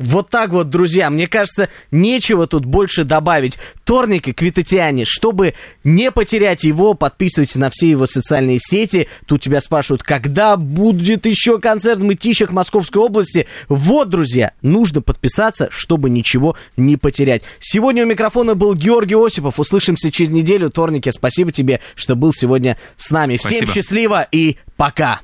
Вот 0.00 0.30
так 0.30 0.50
вот, 0.50 0.70
друзья, 0.70 1.10
мне 1.10 1.26
кажется, 1.26 1.68
нечего 1.90 2.46
тут 2.46 2.64
больше 2.64 3.04
добавить. 3.04 3.58
Торник 3.84 4.28
и 4.28 4.32
Квитатиане, 4.32 5.04
чтобы 5.06 5.52
не 5.84 6.10
потерять 6.10 6.64
его, 6.64 6.94
подписывайтесь 6.94 7.56
на 7.56 7.68
все 7.68 7.90
его 7.90 8.06
социальные 8.06 8.60
сети. 8.60 9.08
Тут 9.26 9.42
тебя 9.42 9.60
спрашивают, 9.60 10.02
когда 10.02 10.56
будет 10.56 11.26
еще 11.26 11.60
концерт 11.60 12.00
Мытищах 12.00 12.50
Московской 12.50 13.02
области. 13.02 13.46
Вот, 13.68 14.08
друзья, 14.08 14.52
нужно 14.62 15.02
подписаться, 15.02 15.68
чтобы 15.70 16.08
ничего 16.08 16.56
не 16.78 16.96
потерять. 16.96 17.42
Сегодня 17.58 18.04
у 18.04 18.06
микрофона 18.06 18.54
был 18.54 18.74
Георгий 18.74 19.16
Осипов. 19.16 19.60
Услышимся 19.60 20.10
через 20.10 20.30
неделю. 20.30 20.70
Торнике, 20.70 21.12
спасибо 21.12 21.52
тебе, 21.52 21.80
что 21.94 22.16
был 22.16 22.32
сегодня 22.32 22.78
с 22.96 23.10
нами. 23.10 23.36
Всем 23.36 23.50
Спасибо. 23.50 23.72
счастливо 23.74 24.28
и 24.32 24.56
пока. 24.78 25.18